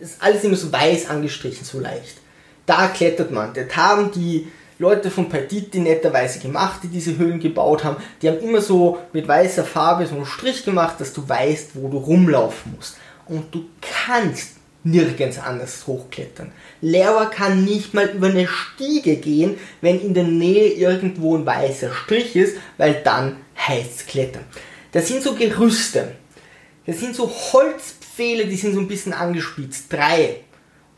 ist 0.00 0.22
alles 0.22 0.44
immer 0.44 0.56
so 0.56 0.70
weiß 0.72 1.08
angestrichen, 1.08 1.64
so 1.64 1.80
leicht. 1.80 2.18
Da 2.66 2.88
klettert 2.88 3.30
man. 3.30 3.54
Das 3.54 3.74
haben 3.76 4.10
die 4.12 4.48
Leute 4.78 5.10
von 5.10 5.28
Paititi 5.28 5.80
netterweise 5.80 6.38
gemacht, 6.38 6.80
die 6.84 6.88
diese 6.88 7.18
Höhlen 7.18 7.40
gebaut 7.40 7.82
haben. 7.82 7.96
Die 8.22 8.28
haben 8.28 8.38
immer 8.38 8.60
so 8.60 8.98
mit 9.12 9.26
weißer 9.26 9.64
Farbe 9.64 10.06
so 10.06 10.14
einen 10.14 10.26
Strich 10.26 10.64
gemacht, 10.64 11.00
dass 11.00 11.12
du 11.12 11.28
weißt, 11.28 11.70
wo 11.74 11.88
du 11.88 11.98
rumlaufen 11.98 12.74
musst. 12.76 12.96
Und 13.26 13.52
du 13.52 13.64
kannst 13.80 14.58
nirgends 14.84 15.38
anders 15.38 15.86
hochklettern. 15.86 16.52
Lehrer 16.80 17.26
kann 17.26 17.64
nicht 17.64 17.92
mal 17.92 18.06
über 18.06 18.28
eine 18.28 18.46
Stiege 18.46 19.16
gehen, 19.16 19.58
wenn 19.80 20.00
in 20.00 20.14
der 20.14 20.24
Nähe 20.24 20.68
irgendwo 20.68 21.36
ein 21.36 21.44
weißer 21.44 21.92
Strich 21.92 22.36
ist, 22.36 22.56
weil 22.76 23.02
dann 23.02 23.38
heißt 23.56 24.06
klettern. 24.06 24.44
Das 24.92 25.08
sind 25.08 25.22
so 25.22 25.34
Gerüste. 25.34 26.12
Das 26.86 27.00
sind 27.00 27.14
so 27.14 27.28
Holzpfähle, 27.28 28.46
die 28.46 28.56
sind 28.56 28.74
so 28.74 28.80
ein 28.80 28.88
bisschen 28.88 29.12
angespitzt. 29.12 29.92
Drei. 29.92 30.40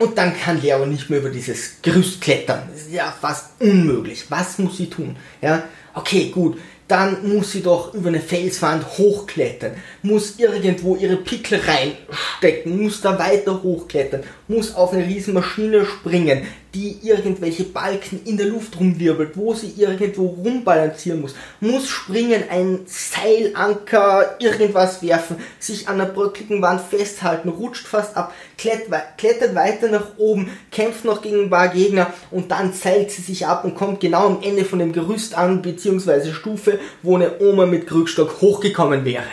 Und 0.01 0.17
dann 0.17 0.35
kann 0.35 0.59
Lehrer 0.59 0.87
nicht 0.87 1.11
mehr 1.11 1.19
über 1.19 1.29
dieses 1.29 1.79
Gerüst 1.83 2.21
klettern. 2.21 2.63
Das 2.71 2.81
ist 2.81 2.91
ja 2.91 3.13
fast 3.21 3.51
unmöglich. 3.59 4.25
Was 4.29 4.57
muss 4.57 4.77
sie 4.77 4.89
tun? 4.89 5.15
Ja, 5.41 5.63
okay, 5.93 6.31
gut 6.33 6.57
dann 6.91 7.35
muss 7.35 7.53
sie 7.53 7.61
doch 7.61 7.93
über 7.93 8.09
eine 8.09 8.19
Felswand 8.19 8.85
hochklettern, 8.97 9.75
muss 10.03 10.37
irgendwo 10.37 10.97
ihre 10.97 11.15
Pickel 11.15 11.61
reinstecken, 11.61 12.83
muss 12.83 12.99
da 12.99 13.17
weiter 13.17 13.63
hochklettern, 13.63 14.23
muss 14.49 14.75
auf 14.75 14.91
eine 14.91 15.05
riesen 15.05 15.33
Maschine 15.33 15.85
springen, 15.85 16.45
die 16.73 16.99
irgendwelche 17.03 17.65
Balken 17.65 18.21
in 18.25 18.37
der 18.37 18.47
Luft 18.47 18.79
rumwirbelt, 18.79 19.35
wo 19.35 19.53
sie 19.53 19.73
irgendwo 19.75 20.27
rumbalancieren 20.27 21.19
muss, 21.19 21.35
muss 21.59 21.89
springen, 21.89 22.43
ein 22.49 22.79
Seilanker, 22.85 24.37
irgendwas 24.39 25.03
werfen, 25.03 25.35
sich 25.59 25.89
an 25.89 25.97
der 25.97 26.05
bröckligen 26.05 26.61
Wand 26.61 26.81
festhalten, 26.81 27.49
rutscht 27.49 27.87
fast 27.87 28.15
ab, 28.15 28.33
klettert 28.57 29.55
weiter 29.55 29.89
nach 29.89 30.17
oben, 30.17 30.49
kämpft 30.71 31.03
noch 31.03 31.21
gegen 31.21 31.43
ein 31.43 31.49
paar 31.49 31.67
Gegner 31.67 32.13
und 32.31 32.51
dann 32.51 32.71
seilt 32.71 33.11
sie 33.11 33.21
sich 33.21 33.45
ab 33.45 33.65
und 33.65 33.75
kommt 33.75 33.99
genau 33.99 34.27
am 34.27 34.41
Ende 34.41 34.63
von 34.63 34.79
dem 34.79 34.93
Gerüst 34.93 35.37
an, 35.37 35.61
beziehungsweise 35.61 36.33
Stufe, 36.33 36.79
wo 37.03 37.15
eine 37.15 37.39
Oma 37.41 37.65
mit 37.65 37.85
Krückstock 37.85 38.39
hochgekommen 38.39 39.03
wäre. 39.03 39.25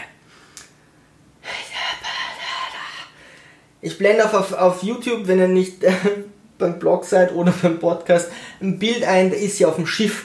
Ich 3.80 3.96
blende 3.96 4.24
auf, 4.24 4.34
auf, 4.34 4.52
auf 4.54 4.82
YouTube, 4.82 5.28
wenn 5.28 5.38
ihr 5.38 5.46
nicht 5.46 5.76
beim 6.58 6.78
Blog 6.78 7.04
seid 7.04 7.34
oder 7.34 7.52
beim 7.62 7.78
Podcast, 7.78 8.28
ein 8.60 8.78
Bild 8.78 9.04
ein, 9.04 9.30
da 9.30 9.36
ist 9.36 9.56
sie 9.56 9.66
auf 9.66 9.76
dem 9.76 9.86
Schiff. 9.86 10.24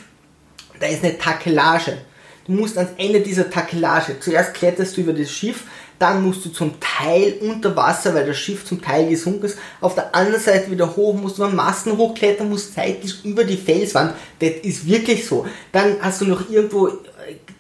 Da 0.80 0.88
ist 0.88 1.04
eine 1.04 1.18
Takelage. 1.18 1.98
Du 2.46 2.52
musst 2.52 2.78
ans 2.78 2.92
Ende 2.98 3.22
dieser 3.22 3.50
Takelage. 3.50 4.20
Zuerst 4.20 4.54
kletterst 4.54 4.98
du 4.98 5.02
über 5.02 5.14
das 5.14 5.32
Schiff, 5.32 5.64
dann 5.98 6.22
musst 6.24 6.44
du 6.44 6.50
zum 6.50 6.74
Teil 6.82 7.36
unter 7.40 7.74
Wasser, 7.78 8.14
weil 8.14 8.26
das 8.26 8.38
Schiff 8.38 8.66
zum 8.66 8.82
Teil 8.82 9.08
gesunken 9.08 9.46
ist. 9.46 9.58
Auf 9.80 9.96
der 9.96 10.14
anderen 10.14 10.42
Seite 10.42 10.70
wieder 10.70 10.94
hoch, 10.96 11.14
musst 11.14 11.38
du 11.38 11.44
an 11.44 11.56
Masten 11.56 11.96
hochklettern, 11.98 12.50
musst 12.50 12.74
seitlich 12.74 13.24
über 13.24 13.46
die 13.46 13.56
Felswand. 13.56 14.14
Das 14.40 14.52
ist 14.64 14.86
wirklich 14.86 15.26
so. 15.26 15.46
Dann 15.72 15.96
hast 16.02 16.20
du 16.20 16.26
noch 16.26 16.50
irgendwo 16.50 16.88
äh, 16.88 16.92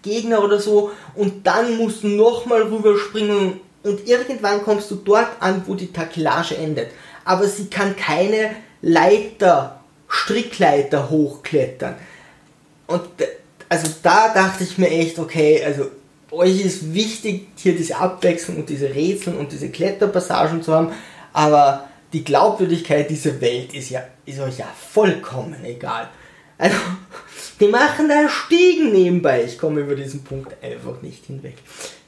Gegner 0.01 0.43
oder 0.43 0.59
so 0.59 0.91
und 1.15 1.47
dann 1.47 1.77
musst 1.77 2.03
du 2.03 2.07
nochmal 2.07 2.63
rüberspringen 2.63 3.61
und 3.83 4.07
irgendwann 4.07 4.63
kommst 4.63 4.91
du 4.91 4.95
dort 4.95 5.29
an, 5.39 5.63
wo 5.65 5.75
die 5.75 5.93
Takelage 5.93 6.57
endet. 6.57 6.89
Aber 7.25 7.47
sie 7.47 7.67
kann 7.67 7.95
keine 7.95 8.51
Leiter, 8.81 9.79
Strickleiter 10.07 11.09
hochklettern. 11.09 11.95
Und 12.87 13.01
also 13.69 13.87
da 14.03 14.33
dachte 14.33 14.63
ich 14.63 14.77
mir 14.77 14.89
echt, 14.89 15.17
okay, 15.19 15.63
also 15.63 15.89
euch 16.31 16.63
ist 16.63 16.93
wichtig, 16.93 17.47
hier 17.55 17.75
diese 17.75 17.97
Abwechslung 17.97 18.57
und 18.57 18.69
diese 18.69 18.93
Rätsel 18.93 19.35
und 19.35 19.51
diese 19.51 19.69
Kletterpassagen 19.69 20.61
zu 20.61 20.73
haben, 20.73 20.91
aber 21.31 21.87
die 22.11 22.23
Glaubwürdigkeit 22.23 23.09
dieser 23.09 23.39
Welt 23.41 23.73
ist 23.73 23.89
ja 23.89 24.03
ist 24.25 24.39
euch 24.39 24.59
ja 24.59 24.67
vollkommen 24.91 25.63
egal. 25.65 26.09
Also, 26.57 26.77
die 27.59 27.67
machen 27.67 28.07
da 28.07 28.29
Stiegen 28.29 28.91
nebenbei. 28.91 29.43
Ich 29.43 29.57
komme 29.57 29.81
über 29.81 29.95
diesen 29.95 30.23
Punkt 30.23 30.55
einfach 30.63 31.01
nicht 31.01 31.25
hinweg. 31.25 31.55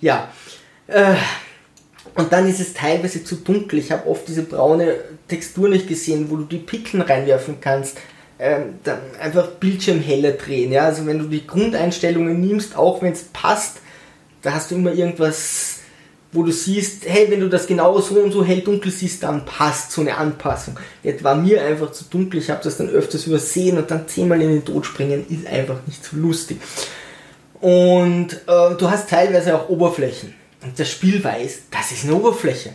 Ja, 0.01 0.29
äh, 0.87 1.15
und 2.13 2.31
dann 2.31 2.47
ist 2.47 2.59
es 2.59 2.73
teilweise 2.73 3.23
zu 3.23 3.35
dunkel. 3.35 3.79
Ich 3.79 3.91
habe 3.91 4.07
oft 4.07 4.27
diese 4.27 4.43
braune 4.43 4.95
Textur 5.27 5.67
nicht 5.67 5.87
gesehen, 5.87 6.27
wo 6.29 6.37
du 6.37 6.43
die 6.43 6.59
Pickeln 6.59 7.01
reinwerfen 7.01 7.59
kannst. 7.59 7.97
Ähm, 8.37 8.75
dann 8.83 8.99
einfach 9.19 9.47
Bildschirm 9.51 9.99
heller 9.99 10.31
drehen. 10.31 10.71
Ja? 10.71 10.85
Also 10.85 11.05
wenn 11.05 11.19
du 11.19 11.25
die 11.25 11.47
Grundeinstellungen 11.47 12.39
nimmst, 12.39 12.77
auch 12.77 13.01
wenn 13.01 13.13
es 13.13 13.23
passt, 13.23 13.77
da 14.41 14.53
hast 14.53 14.71
du 14.71 14.75
immer 14.75 14.93
irgendwas, 14.93 15.79
wo 16.31 16.43
du 16.43 16.51
siehst, 16.51 17.03
hey, 17.07 17.27
wenn 17.29 17.39
du 17.39 17.49
das 17.49 17.65
genau 17.65 17.99
so 17.99 18.15
und 18.15 18.31
so 18.31 18.43
hell 18.43 18.61
dunkel 18.61 18.91
siehst, 18.91 19.23
dann 19.23 19.45
passt 19.45 19.91
so 19.91 20.01
eine 20.01 20.17
Anpassung. 20.17 20.77
Jetzt 21.01 21.23
war 21.23 21.35
mir 21.35 21.63
einfach 21.63 21.91
zu 21.91 22.03
dunkel, 22.05 22.39
ich 22.39 22.49
habe 22.49 22.63
das 22.63 22.77
dann 22.77 22.89
öfters 22.89 23.25
übersehen 23.25 23.77
und 23.77 23.89
dann 23.89 24.07
zehnmal 24.07 24.41
in 24.41 24.49
den 24.49 24.65
Tod 24.65 24.85
springen 24.85 25.25
ist 25.29 25.47
einfach 25.47 25.77
nicht 25.87 26.03
so 26.03 26.17
lustig. 26.17 26.59
Und 27.61 28.33
äh, 28.33 28.75
du 28.77 28.89
hast 28.89 29.09
teilweise 29.09 29.55
auch 29.55 29.69
Oberflächen 29.69 30.33
und 30.65 30.79
das 30.79 30.89
Spiel 30.89 31.23
weiß, 31.23 31.63
das 31.71 31.91
ist 31.91 32.03
eine 32.03 32.15
Oberfläche. 32.15 32.73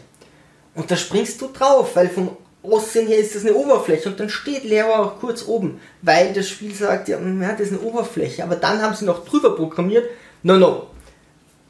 Und 0.74 0.90
da 0.90 0.96
springst 0.96 1.40
du 1.40 1.48
drauf, 1.48 1.96
weil 1.96 2.08
vom 2.08 2.36
Aussehen 2.62 3.08
her 3.08 3.18
ist 3.18 3.34
das 3.34 3.44
eine 3.44 3.54
Oberfläche 3.54 4.08
und 4.08 4.20
dann 4.20 4.28
steht 4.28 4.64
Lehrer 4.64 5.00
auch 5.00 5.18
kurz 5.18 5.46
oben, 5.46 5.80
weil 6.02 6.32
das 6.32 6.48
Spiel 6.48 6.74
sagt, 6.74 7.08
ja, 7.08 7.18
das 7.18 7.60
ist 7.60 7.72
eine 7.72 7.80
Oberfläche. 7.80 8.44
Aber 8.44 8.56
dann 8.56 8.80
haben 8.80 8.94
sie 8.94 9.06
noch 9.06 9.24
drüber 9.24 9.56
programmiert, 9.56 10.04
no, 10.42 10.56
no, 10.56 10.86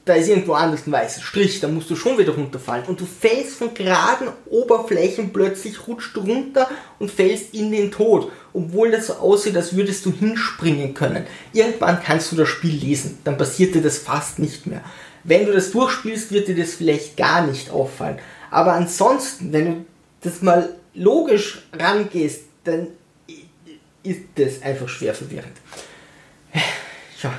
da 0.05 0.15
ist 0.15 0.29
irgendwo 0.29 0.55
anders 0.55 0.87
ein 0.87 0.93
weißer 0.93 1.23
Strich, 1.23 1.61
da 1.61 1.69
musst 1.69 1.89
du 1.89 1.97
schon 1.97 2.19
wieder 2.19 2.35
runterfallen. 2.35 2.87
Und 2.87 3.01
du 3.01 3.07
fällst 3.07 3.57
von 3.57 3.73
geraden 3.73 4.29
Oberflächen 4.47 5.33
plötzlich, 5.33 5.87
rutscht 5.87 6.17
du 6.17 6.21
runter 6.21 6.69
und 6.99 7.11
fällst 7.11 7.55
in 7.55 7.71
den 7.71 7.93
Tod. 7.93 8.33
Obwohl 8.53 8.91
das 8.91 9.07
so 9.07 9.15
aussieht, 9.15 9.57
als 9.57 9.77
würdest 9.77 10.05
du 10.05 10.13
hinspringen 10.13 10.95
können. 10.95 11.27
Irgendwann 11.53 12.03
kannst 12.03 12.33
du 12.33 12.37
das 12.37 12.49
Spiel 12.49 12.75
lesen, 12.75 13.19
dann 13.25 13.39
passiert 13.39 13.75
dir 13.75 13.83
das 13.83 13.99
fast 13.99 14.39
nicht 14.39 14.67
mehr. 14.67 14.83
Wenn 15.25 15.47
du 15.47 15.53
das 15.53 15.71
durchspielst, 15.71 16.33
wird 16.33 16.49
dir 16.49 16.57
das 16.57 16.75
vielleicht 16.75 17.17
gar 17.17 17.47
nicht 17.47 17.71
auffallen. 17.71 18.19
Aber 18.51 18.73
ansonsten, 18.73 19.53
wenn 19.53 19.67
du 19.67 19.85
das 20.23 20.43
mal 20.43 20.71
logisch 20.95 21.63
rangehst, 21.79 22.43
dann 22.65 22.89
ist 24.03 24.21
das 24.35 24.63
einfach 24.63 24.89
schwer 24.89 25.15
verwirrend. 25.15 25.57
Ja, 27.23 27.33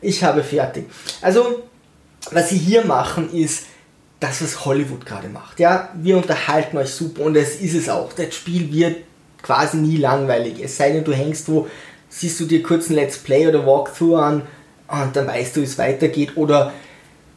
ich 0.00 0.24
habe 0.24 0.42
fertig. 0.42 0.86
Also, 1.22 1.62
was 2.32 2.50
sie 2.50 2.58
hier 2.58 2.84
machen, 2.84 3.32
ist 3.32 3.66
das, 4.18 4.42
was 4.42 4.64
Hollywood 4.64 5.06
gerade 5.06 5.28
macht. 5.28 5.60
Ja, 5.60 5.90
wir 5.94 6.16
unterhalten 6.16 6.76
euch 6.76 6.90
super 6.90 7.22
und 7.22 7.36
es 7.36 7.60
ist 7.60 7.74
es 7.74 7.88
auch. 7.88 8.12
Das 8.12 8.34
Spiel 8.34 8.72
wird 8.72 8.96
quasi 9.42 9.78
nie 9.78 9.96
langweilig. 9.96 10.60
Es 10.62 10.76
sei 10.76 10.92
denn, 10.92 11.04
du 11.04 11.12
hängst 11.12 11.48
wo, 11.48 11.68
siehst 12.08 12.38
du 12.40 12.44
dir 12.44 12.62
kurz 12.62 12.90
ein 12.90 12.94
Let's 12.94 13.18
Play 13.18 13.46
oder 13.46 13.64
Walkthrough 13.66 14.18
an 14.18 14.42
und 14.88 15.16
dann 15.16 15.26
weißt 15.26 15.56
du, 15.56 15.60
wie 15.60 15.64
es 15.64 15.78
weitergeht. 15.78 16.36
Oder 16.36 16.72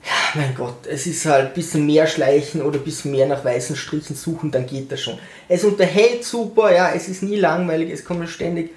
ja, 0.05 0.11
mein 0.35 0.53
Gott, 0.55 0.85
es 0.85 1.07
ist 1.07 1.25
halt 1.25 1.47
ein 1.47 1.53
bisschen 1.53 1.85
mehr 1.85 2.07
schleichen 2.07 2.61
oder 2.61 2.77
ein 2.77 2.83
bisschen 2.83 3.11
mehr 3.11 3.25
nach 3.25 3.45
weißen 3.45 3.75
Strichen 3.75 4.15
suchen, 4.15 4.51
dann 4.51 4.65
geht 4.65 4.91
das 4.91 5.01
schon. 5.01 5.17
Es 5.47 5.63
unterhält 5.63 6.25
super, 6.25 6.73
ja, 6.73 6.91
es 6.93 7.07
ist 7.07 7.23
nie 7.23 7.37
langweilig, 7.37 7.89
es 7.89 8.03
kommt 8.03 8.27
ständig, 8.27 8.71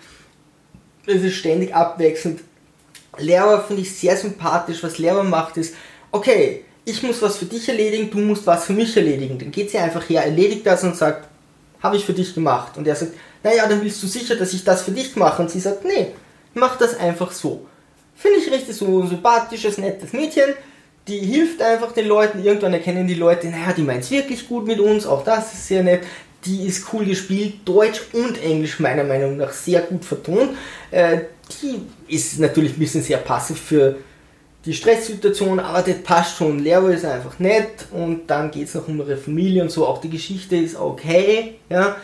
es 1.06 1.22
ist 1.22 1.34
ständig 1.34 1.74
abwechselnd. 1.74 2.40
Lehrer 3.18 3.64
finde 3.64 3.82
ich 3.82 3.96
sehr 3.96 4.16
sympathisch, 4.16 4.82
was 4.82 4.98
Lehrer 4.98 5.24
macht 5.24 5.56
ist, 5.56 5.74
okay, 6.12 6.64
ich 6.84 7.02
muss 7.02 7.20
was 7.20 7.38
für 7.38 7.46
dich 7.46 7.68
erledigen, 7.68 8.10
du 8.10 8.18
musst 8.18 8.46
was 8.46 8.64
für 8.64 8.72
mich 8.72 8.96
erledigen. 8.96 9.38
Dann 9.38 9.50
geht 9.50 9.70
sie 9.70 9.78
einfach 9.78 10.08
her, 10.08 10.24
erledigt 10.24 10.64
das 10.64 10.84
und 10.84 10.96
sagt, 10.96 11.28
habe 11.82 11.96
ich 11.96 12.04
für 12.04 12.12
dich 12.12 12.34
gemacht. 12.34 12.76
Und 12.76 12.86
er 12.86 12.94
sagt, 12.94 13.12
naja, 13.42 13.66
dann 13.66 13.82
willst 13.82 14.02
du 14.02 14.06
sicher, 14.06 14.36
dass 14.36 14.52
ich 14.52 14.62
das 14.62 14.82
für 14.82 14.92
dich 14.92 15.16
mache. 15.16 15.42
Und 15.42 15.50
sie 15.50 15.58
sagt, 15.58 15.84
nee, 15.84 16.12
mach 16.54 16.76
das 16.76 16.96
einfach 16.96 17.32
so. 17.32 17.66
Finde 18.14 18.38
ich 18.38 18.52
richtig 18.52 18.76
so 18.76 19.02
ein 19.02 19.08
sympathisches, 19.08 19.78
nettes 19.78 20.12
Mädchen 20.12 20.54
die 21.08 21.18
hilft 21.18 21.62
einfach 21.62 21.92
den 21.92 22.06
Leuten. 22.06 22.42
Irgendwann 22.44 22.72
erkennen 22.72 23.06
die 23.06 23.14
Leute, 23.14 23.48
naja, 23.48 23.72
die 23.72 23.82
meint 23.82 24.04
es 24.04 24.10
wirklich 24.10 24.48
gut 24.48 24.66
mit 24.66 24.80
uns, 24.80 25.06
auch 25.06 25.24
das 25.24 25.52
ist 25.52 25.68
sehr 25.68 25.82
nett. 25.82 26.02
Die 26.44 26.66
ist 26.66 26.92
cool 26.92 27.04
gespielt, 27.04 27.54
Deutsch 27.64 28.02
und 28.12 28.42
Englisch 28.42 28.78
meiner 28.78 29.04
Meinung 29.04 29.36
nach 29.36 29.52
sehr 29.52 29.80
gut 29.80 30.04
vertont. 30.04 30.50
Äh, 30.90 31.18
die 31.62 31.80
ist 32.14 32.38
natürlich 32.38 32.74
ein 32.74 32.78
bisschen 32.78 33.02
sehr 33.02 33.18
passiv 33.18 33.58
für 33.60 33.96
die 34.64 34.74
Stresssituation, 34.74 35.58
aber 35.60 35.82
das 35.82 36.02
passt 36.02 36.36
schon. 36.36 36.58
Leo 36.58 36.88
ist 36.88 37.04
einfach 37.04 37.38
nett 37.38 37.86
und 37.92 38.28
dann 38.28 38.50
geht 38.50 38.68
es 38.68 38.74
noch 38.74 38.86
um 38.86 38.98
ihre 38.98 39.16
Familie 39.16 39.62
und 39.62 39.70
so. 39.70 39.86
Auch 39.86 40.00
die 40.00 40.10
Geschichte 40.10 40.56
ist 40.56 40.76
okay, 40.76 41.54
ja 41.68 41.96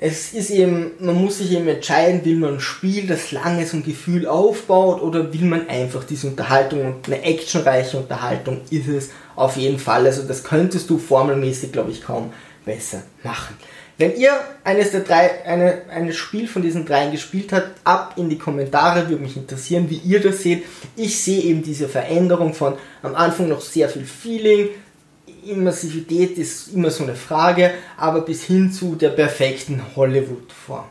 es 0.00 0.32
ist 0.32 0.50
eben, 0.50 0.92
man 1.00 1.16
muss 1.16 1.38
sich 1.38 1.52
eben 1.52 1.66
entscheiden, 1.66 2.24
will 2.24 2.36
man 2.36 2.54
ein 2.54 2.60
Spiel, 2.60 3.06
das 3.06 3.32
lange 3.32 3.66
so 3.66 3.76
ein 3.76 3.82
Gefühl 3.82 4.26
aufbaut 4.26 5.02
oder 5.02 5.32
will 5.32 5.44
man 5.44 5.68
einfach 5.68 6.04
diese 6.04 6.28
Unterhaltung 6.28 6.86
und 6.86 7.06
eine 7.06 7.22
actionreiche 7.22 7.96
Unterhaltung 7.96 8.60
ist 8.70 8.88
es 8.88 9.10
auf 9.34 9.56
jeden 9.56 9.78
Fall. 9.78 10.06
Also 10.06 10.22
das 10.22 10.44
könntest 10.44 10.88
du 10.90 10.98
formelmäßig, 10.98 11.72
glaube 11.72 11.90
ich, 11.90 12.02
kaum 12.02 12.32
besser 12.64 13.02
machen. 13.24 13.56
Wenn 13.96 14.14
ihr 14.14 14.32
eines 14.62 14.92
der 14.92 15.00
drei, 15.00 15.44
eine, 15.44 15.82
ein 15.90 16.12
Spiel 16.12 16.46
von 16.46 16.62
diesen 16.62 16.86
dreien 16.86 17.10
gespielt 17.10 17.52
habt, 17.52 17.80
ab 17.82 18.14
in 18.16 18.28
die 18.28 18.38
Kommentare, 18.38 19.08
würde 19.08 19.20
mich 19.20 19.36
interessieren, 19.36 19.90
wie 19.90 19.96
ihr 19.96 20.20
das 20.20 20.42
seht. 20.44 20.64
Ich 20.94 21.20
sehe 21.20 21.42
eben 21.42 21.64
diese 21.64 21.88
Veränderung 21.88 22.54
von 22.54 22.74
am 23.02 23.16
Anfang 23.16 23.48
noch 23.48 23.60
sehr 23.60 23.88
viel 23.88 24.04
Feeling, 24.04 24.68
Immersivität 25.44 26.38
ist 26.38 26.68
immer 26.68 26.90
so 26.90 27.04
eine 27.04 27.14
Frage, 27.14 27.72
aber 27.96 28.20
bis 28.22 28.44
hin 28.44 28.72
zu 28.72 28.94
der 28.94 29.10
perfekten 29.10 29.82
Hollywood-Form. 29.96 30.86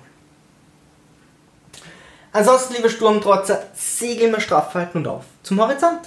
Ansonsten, 2.33 2.75
lieber 2.75 2.89
Sturmtrotzer, 2.89 3.63
segel 3.75 4.29
immer 4.29 4.39
straff 4.39 4.73
halten 4.73 4.99
und 4.99 5.07
auf 5.07 5.25
zum 5.43 5.59
Horizont. 5.59 6.01